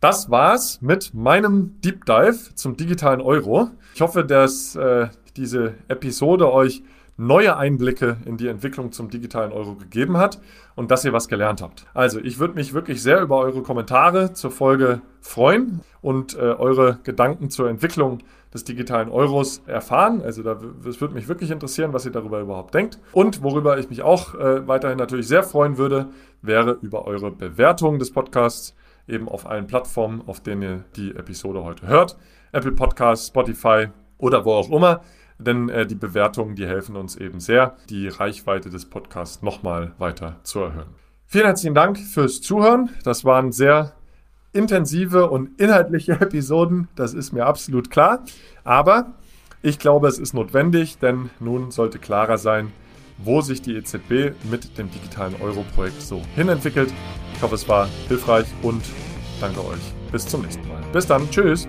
das 0.00 0.30
war's 0.30 0.82
mit 0.82 1.14
meinem 1.14 1.80
Deep 1.80 2.04
Dive 2.04 2.54
zum 2.54 2.76
digitalen 2.76 3.20
Euro. 3.20 3.70
Ich 3.94 4.00
hoffe, 4.00 4.24
dass 4.24 4.74
äh, 4.74 5.08
diese 5.36 5.74
Episode 5.88 6.52
euch 6.52 6.82
neue 7.16 7.56
Einblicke 7.56 8.16
in 8.24 8.36
die 8.36 8.48
Entwicklung 8.48 8.92
zum 8.92 9.10
digitalen 9.10 9.52
Euro 9.52 9.74
gegeben 9.74 10.16
hat 10.16 10.40
und 10.74 10.90
dass 10.90 11.04
ihr 11.04 11.12
was 11.12 11.28
gelernt 11.28 11.62
habt. 11.62 11.86
Also 11.94 12.20
ich 12.20 12.38
würde 12.38 12.54
mich 12.54 12.72
wirklich 12.72 13.02
sehr 13.02 13.20
über 13.20 13.38
eure 13.38 13.62
Kommentare 13.62 14.32
zur 14.32 14.50
Folge 14.50 15.02
freuen 15.20 15.80
und 16.00 16.34
äh, 16.34 16.40
eure 16.40 16.98
Gedanken 17.04 17.50
zur 17.50 17.68
Entwicklung 17.68 18.18
des 18.52 18.64
digitalen 18.64 19.08
Euros 19.08 19.62
erfahren. 19.66 20.22
Also 20.22 20.42
das 20.42 21.00
würde 21.00 21.14
mich 21.14 21.28
wirklich 21.28 21.50
interessieren, 21.50 21.92
was 21.92 22.04
ihr 22.04 22.12
darüber 22.12 22.40
überhaupt 22.40 22.74
denkt. 22.74 22.98
Und 23.12 23.42
worüber 23.42 23.78
ich 23.78 23.88
mich 23.88 24.02
auch 24.02 24.34
äh, 24.34 24.66
weiterhin 24.66 24.98
natürlich 24.98 25.28
sehr 25.28 25.42
freuen 25.42 25.78
würde, 25.78 26.08
wäre 26.42 26.72
über 26.82 27.06
eure 27.06 27.30
Bewertung 27.30 27.98
des 27.98 28.10
Podcasts 28.10 28.74
eben 29.08 29.28
auf 29.28 29.46
allen 29.46 29.66
Plattformen, 29.66 30.22
auf 30.26 30.40
denen 30.40 30.62
ihr 30.62 30.84
die 30.96 31.14
Episode 31.14 31.64
heute 31.64 31.86
hört. 31.86 32.16
Apple 32.52 32.72
Podcasts, 32.72 33.28
Spotify 33.28 33.88
oder 34.18 34.44
wo 34.44 34.52
auch 34.52 34.70
immer 34.70 35.02
denn 35.42 35.68
äh, 35.68 35.86
die 35.86 35.94
Bewertungen, 35.94 36.54
die 36.54 36.66
helfen 36.66 36.96
uns 36.96 37.16
eben 37.16 37.40
sehr, 37.40 37.76
die 37.88 38.08
Reichweite 38.08 38.70
des 38.70 38.86
Podcasts 38.86 39.42
nochmal 39.42 39.92
weiter 39.98 40.36
zu 40.42 40.60
erhöhen. 40.60 40.94
Vielen 41.26 41.46
herzlichen 41.46 41.74
Dank 41.74 41.98
fürs 41.98 42.40
Zuhören. 42.40 42.90
Das 43.04 43.24
waren 43.24 43.52
sehr 43.52 43.94
intensive 44.52 45.30
und 45.30 45.60
inhaltliche 45.60 46.12
Episoden, 46.20 46.88
das 46.94 47.14
ist 47.14 47.32
mir 47.32 47.46
absolut 47.46 47.90
klar. 47.90 48.24
Aber 48.64 49.14
ich 49.62 49.78
glaube, 49.78 50.08
es 50.08 50.18
ist 50.18 50.34
notwendig, 50.34 50.98
denn 50.98 51.30
nun 51.40 51.70
sollte 51.70 51.98
klarer 51.98 52.38
sein, 52.38 52.72
wo 53.18 53.40
sich 53.40 53.62
die 53.62 53.76
EZB 53.76 54.34
mit 54.50 54.76
dem 54.78 54.90
digitalen 54.90 55.40
Euro-Projekt 55.40 56.02
so 56.02 56.20
hinentwickelt. 56.34 56.92
Ich 57.34 57.42
hoffe, 57.42 57.54
es 57.54 57.68
war 57.68 57.88
hilfreich 58.08 58.46
und 58.62 58.82
danke 59.40 59.60
euch. 59.60 59.94
Bis 60.10 60.26
zum 60.26 60.42
nächsten 60.42 60.66
Mal. 60.68 60.82
Bis 60.92 61.06
dann. 61.06 61.30
Tschüss. 61.30 61.68